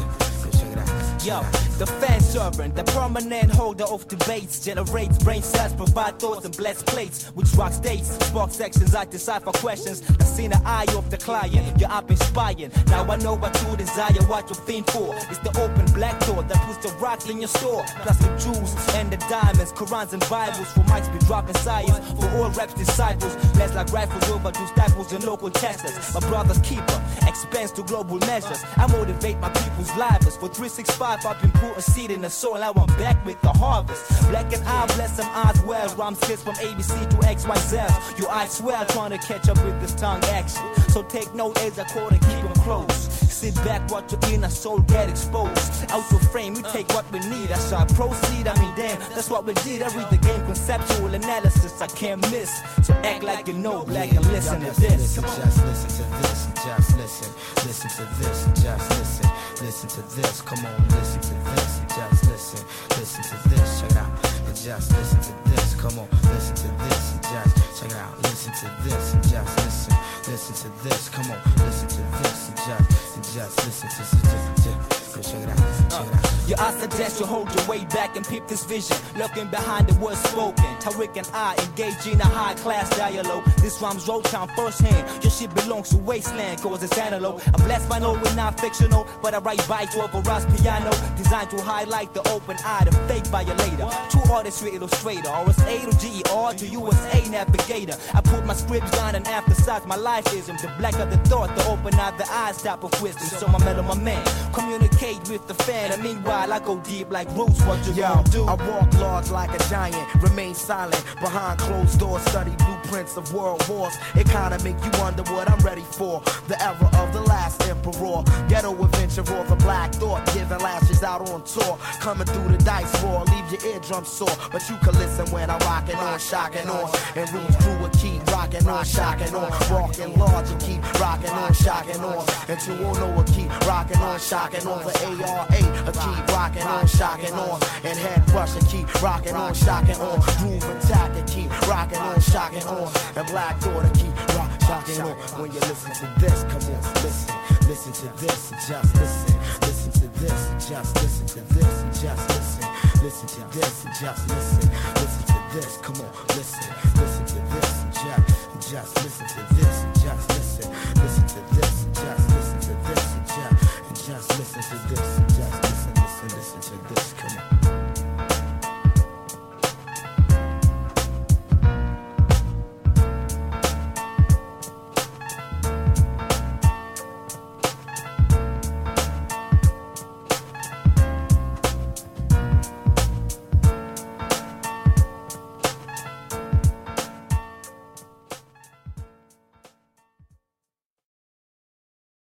Yo, 1.24 1.42
the 1.80 1.86
fan 2.02 2.20
servant, 2.20 2.76
the 2.76 2.84
permanent 2.84 3.50
holder 3.50 3.86
of 3.86 4.06
debates, 4.10 4.60
generates 4.60 5.18
brain 5.24 5.42
cells, 5.42 5.74
provide 5.74 6.20
thoughts 6.20 6.44
and 6.44 6.58
blessed 6.58 6.86
plates, 6.86 7.28
which 7.28 7.48
rock 7.54 7.72
states, 7.72 8.10
spark 8.26 8.52
sections, 8.52 8.94
I 8.94 9.06
decipher 9.06 9.52
questions. 9.52 10.04
I 10.20 10.24
see 10.26 10.48
the 10.48 10.62
eye 10.66 10.86
of 10.98 11.10
the 11.10 11.16
client, 11.18 11.80
you're 11.80 11.90
up 11.90 12.12
inspiring. 12.12 12.72
Now 12.88 13.10
I 13.10 13.16
know 13.18 13.36
what 13.38 13.56
you 13.64 13.78
desire, 13.78 14.12
what 14.28 14.50
you 14.50 14.56
think 14.56 14.92
for. 14.92 15.16
It's 15.16 15.40
the 15.40 15.58
open 15.62 15.86
black 15.94 16.20
door 16.26 16.44
that 16.44 16.58
puts 16.68 16.86
the 16.86 16.94
rock 16.98 17.30
in 17.30 17.38
your 17.38 17.48
store. 17.48 17.86
Plus 18.02 18.18
the 18.18 18.28
jewels 18.38 18.76
and 18.96 19.10
the 19.10 19.18
diamonds, 19.30 19.72
Qurans 19.72 20.12
and 20.12 20.28
Bibles 20.30 20.68
for 20.74 20.82
mics 20.92 21.12
be 21.14 21.20
dropping 21.26 21.56
science. 21.56 22.00
For 22.20 22.30
all 22.36 22.50
reps 22.50 22.74
disciples, 22.74 23.34
less 23.56 23.74
like 23.74 23.94
rifles 23.94 24.30
over 24.30 24.52
to 24.52 24.68
staples 24.68 25.14
and 25.14 25.24
local 25.24 25.50
testers. 25.50 25.96
My 26.14 26.20
brother's 26.28 26.60
keeper, 26.60 27.02
expense 27.26 27.72
to 27.74 27.84
global 27.84 28.18
measures. 28.28 28.62
I 28.76 28.88
motivate 28.88 29.40
my 29.40 29.50
people's 29.50 29.96
lives. 29.96 30.36
For 30.36 30.50
365, 30.50 31.13
I've 31.26 31.40
been 31.42 31.52
put 31.52 31.78
a 31.78 31.82
seed 31.82 32.12
in 32.12 32.22
the 32.22 32.30
soil. 32.30 32.60
Now 32.60 32.74
I'm 32.76 32.88
back 32.98 33.24
with 33.26 33.40
the 33.42 33.50
harvest. 33.50 34.04
Black 34.30 34.52
and 34.54 34.64
I 34.68 34.86
bless 34.96 35.18
some 35.18 35.30
eyes 35.30 35.62
well. 35.64 35.88
Rhymes 35.96 36.20
kids 36.22 36.42
from 36.44 36.56
ABC 36.56 37.10
to 37.12 37.16
XYZ. 37.18 38.20
You, 38.20 38.28
I 38.28 38.48
swear, 38.48 38.84
trying 38.90 39.12
to 39.12 39.20
catch 39.20 39.48
up 39.48 39.64
with 39.64 39.80
this 39.80 39.94
tongue 39.94 40.24
action. 40.26 40.64
So 40.90 41.04
take 41.04 41.34
note 41.36 41.58
as 41.60 41.78
I 41.78 41.84
call 41.86 42.08
and 42.08 42.22
keep 42.22 42.42
them 42.42 42.54
close. 42.64 43.10
Sit 43.44 43.56
back, 43.56 43.90
watch 43.92 44.12
your 44.12 44.22
inner 44.34 44.50
soul 44.50 44.80
get 44.80 45.10
exposed. 45.10 45.92
Out 45.92 46.12
of 46.12 46.32
frame, 46.32 46.54
we 46.54 46.62
take 46.64 46.88
what 46.94 47.10
we 47.12 47.20
need. 47.20 47.52
I 47.52 47.60
shall 47.70 47.86
proceed. 47.86 48.48
I 48.48 48.60
mean, 48.60 48.74
damn, 48.76 49.00
that's 49.14 49.30
what 49.30 49.46
we 49.46 49.54
did. 49.56 49.82
I 49.82 49.96
read 49.96 50.10
the 50.10 50.18
game, 50.18 50.44
conceptual 50.46 51.14
analysis. 51.14 51.82
I 51.82 51.88
can't 51.88 52.22
miss. 52.32 52.62
So 52.84 52.94
act 53.04 53.24
like 53.24 53.48
you 53.48 53.54
know, 53.54 53.84
black, 53.84 54.12
and 54.12 54.26
listen 54.32 54.62
to 54.62 54.66
this. 54.80 55.16
Just 55.16 55.66
listen 55.66 55.90
to 55.90 56.04
this, 56.22 56.48
just 56.64 56.98
listen, 56.98 57.34
listen 57.66 57.90
to 57.90 58.04
this, 58.20 58.64
just 58.64 58.90
listen, 58.92 59.30
listen 59.64 59.88
to 59.88 60.02
this. 60.16 60.42
Come 60.42 60.66
on, 60.66 60.88
listen 60.90 61.22
to 61.22 61.34
this, 61.56 61.82
just 61.96 62.26
listen, 62.26 62.66
listen 63.00 63.24
to 63.24 63.50
this. 63.50 63.82
Check 63.82 63.96
out, 63.96 64.12
just 64.54 64.92
listen 64.92 65.22
to 65.22 65.50
this. 65.50 65.76
Come 65.76 66.00
on, 66.00 66.08
listen 66.34 66.56
to 66.56 66.68
this, 66.84 67.14
just 67.22 67.80
check 67.80 67.92
it 67.92 67.98
out, 67.98 68.22
listen 68.24 68.54
to 68.60 68.68
this, 68.84 69.14
just 69.32 69.58
listen, 69.58 69.96
listen 70.28 70.56
to 70.56 70.84
this. 70.84 71.10
Come 71.10 71.32
on, 71.32 71.40
listen 71.66 71.88
to 71.88 72.02
this, 72.20 72.52
just, 72.66 73.34
just 73.34 73.66
listen 73.66 73.90
to 73.90 74.90
this. 74.90 75.03
Check 75.22 75.44
it 75.44 75.50
out. 75.94 76.34
Yeah, 76.48 76.56
I 76.60 76.74
suggest 76.78 77.20
you 77.20 77.26
hold 77.26 77.54
your 77.56 77.66
way 77.68 77.86
back 77.86 78.18
and 78.18 78.28
peep 78.28 78.48
this 78.48 78.66
vision. 78.66 78.98
Looking 79.16 79.48
behind 79.48 79.88
the 79.88 79.96
words 80.04 80.20
spoken. 80.24 80.66
Tariq 80.82 81.16
and 81.16 81.30
I 81.34 81.56
engage 81.64 82.06
in 82.06 82.20
a 82.20 82.26
high 82.26 82.56
class 82.56 82.90
dialogue. 82.98 83.46
This 83.62 83.82
rhyme's 83.82 84.08
road 84.08 84.26
town 84.26 84.50
firsthand. 84.56 85.24
Your 85.24 85.32
shit 85.32 85.54
belongs 85.56 85.90
to 85.90 85.98
wasteland, 85.98 86.62
cause 86.62 86.84
it's 86.84 86.98
analog. 86.98 87.42
I'm 87.46 87.64
blessed 87.66 87.88
by 87.88 88.00
knowing 88.00 88.36
not 88.36 88.60
fictional, 88.60 89.08
but 89.22 89.34
I 89.34 89.38
write 89.38 89.66
by 89.70 89.86
to 89.86 90.04
a 90.04 90.08
Veras 90.10 90.46
piano. 90.58 90.92
Designed 91.16 91.50
to 91.52 91.62
highlight 91.62 92.14
the 92.14 92.28
open 92.30 92.58
eye, 92.66 92.84
the 92.86 92.92
fake 93.08 93.28
violator. 93.28 93.90
Two 94.10 94.20
artists 94.32 94.62
with 94.62 94.74
illustrator, 94.74 95.30
or 95.30 95.50
it's 95.50 95.64
to 95.64 95.98
G, 96.00 96.24
or 96.34 96.54
to 96.54 96.68
USA 96.68 97.30
navigator. 97.30 97.96
I 98.14 98.20
put 98.20 98.46
my 98.46 98.54
scripts 98.54 98.92
down 98.92 99.16
and 99.16 99.26
emphasize 99.28 99.86
my 99.86 99.96
life 99.96 100.26
lifeism. 100.26 100.62
The 100.62 100.68
black 100.78 100.96
of 101.00 101.10
the 101.10 101.18
thought, 101.30 101.56
the 101.56 101.66
open 101.70 101.94
eye 101.96 102.12
the 102.18 102.30
eyes 102.32 102.62
type 102.62 102.84
of 102.84 103.02
wisdom. 103.02 103.28
So 103.28 103.48
my 103.48 103.60
mellow, 103.60 103.84
my 103.84 103.96
man, 103.96 104.24
communicate 104.54 105.03
with 105.04 105.46
the 105.48 105.54
fan. 105.54 105.92
And 105.92 106.02
meanwhile, 106.02 106.54
I 106.54 106.60
go 106.60 106.80
deep 106.80 107.12
like 107.12 107.28
roots. 107.36 107.62
What 107.64 107.86
you 107.86 107.94
Yo, 107.94 108.08
gonna 108.08 108.30
do? 108.30 108.46
I 108.46 108.54
walk 108.54 108.94
large 108.94 109.30
like 109.32 109.54
a 109.54 109.70
giant, 109.70 110.08
remain 110.24 110.56
silent 110.56 111.04
behind 111.20 111.60
closed 111.60 112.00
doors, 112.00 112.24
study 112.24 112.52
blueprints 112.52 112.83
of 112.94 113.34
world 113.34 113.68
wars. 113.68 113.96
It 114.14 114.30
kinda 114.30 114.60
make 114.64 114.78
you 114.86 114.92
wonder 115.02 115.24
what 115.24 115.50
I'm 115.50 115.60
ready 115.62 115.82
for. 115.82 116.22
The 116.48 116.62
era 116.64 116.90
of 117.02 117.12
the 117.12 117.22
last 117.22 117.64
emperor, 117.68 118.24
ghetto 118.48 118.72
adventurer, 118.72 119.44
the 119.46 119.56
black 119.56 119.92
thought, 119.94 120.24
giving 120.32 120.60
lashes 120.60 121.02
out 121.02 121.28
on 121.32 121.42
tour, 121.42 121.76
coming 122.00 122.28
through 122.28 122.56
the 122.56 122.64
dice 122.64 122.94
roar, 123.02 123.26
leave 123.26 123.50
your 123.52 123.74
eardrum 123.74 124.06
sore. 124.06 124.38
But 124.52 124.70
you 124.70 124.78
can 124.78 124.94
listen 124.94 125.26
when 125.32 125.50
I'm 125.50 125.58
rocking 125.62 125.96
on, 125.96 126.20
shocking 126.20 126.70
on, 126.70 126.88
and 127.16 127.34
roots 127.34 127.56
crew 127.64 127.78
will 127.80 127.90
keep 127.90 128.24
rocking 128.28 128.68
on, 128.68 128.86
shocking 128.86 129.34
on, 129.34 129.50
walking 129.72 130.16
large 130.20 130.50
and 130.52 130.62
keep 130.62 130.84
rocking 131.00 131.32
on, 131.32 131.52
shocking 131.54 132.00
on, 132.00 132.24
and 132.48 132.62
you 132.68 132.76
won't 132.84 133.00
know 133.00 133.10
what 133.10 133.26
keep 133.34 133.50
rocking 133.66 133.98
on, 133.98 134.20
shocking 134.20 134.68
on. 134.68 134.84
The 134.84 134.94
ARA, 135.08 135.48
I 135.50 135.92
keep 135.92 136.28
rocking 136.28 136.62
on, 136.62 136.86
shocking 136.86 137.34
on, 137.34 137.60
and 137.84 137.98
head 137.98 138.30
rush 138.32 138.56
and 138.56 138.68
keep 138.68 139.02
rocking 139.02 139.34
on, 139.34 139.56
shocking 139.56 140.00
on, 140.00 140.20
groove 140.38 140.64
attack 140.64 141.12
and 141.18 141.28
keep 141.28 141.50
rocking 141.68 141.98
on, 141.98 142.22
shocking 142.22 142.64
on, 142.68 142.83
and 143.16 143.28
Black 143.28 143.60
Thought 143.60 143.94
keep 143.94 144.16
rock, 144.36 144.52
shocking 144.62 145.02
on. 145.02 145.16
When 145.40 145.52
you 145.52 145.60
listen 145.60 145.92
to 145.94 146.08
this, 146.20 146.44
come 146.44 146.64
on, 146.74 146.82
listen, 147.04 147.36
listen 147.68 147.94
to 147.94 148.08
this, 148.18 148.52
just 148.68 148.96
listen, 148.96 149.40
listen 149.62 149.92
to 150.02 150.08
this, 150.20 150.70
just 150.70 150.96
listen 151.02 151.28
to 151.28 151.42
this, 151.54 152.02
just 152.02 152.30
listen, 152.30 152.68
listen 153.04 153.28
to 153.28 153.42
this, 153.58 153.86
just 154.00 154.30
listen, 154.30 154.70
listen 154.96 155.24
to 155.28 155.40
this, 155.54 155.78
come 155.78 155.96
on, 156.02 156.12
listen, 156.36 156.74
listen 156.96 157.26
to 157.26 157.40
this, 157.54 157.84
just, 157.94 158.72
just 158.72 159.04
listen 159.04 159.28
to 159.28 159.43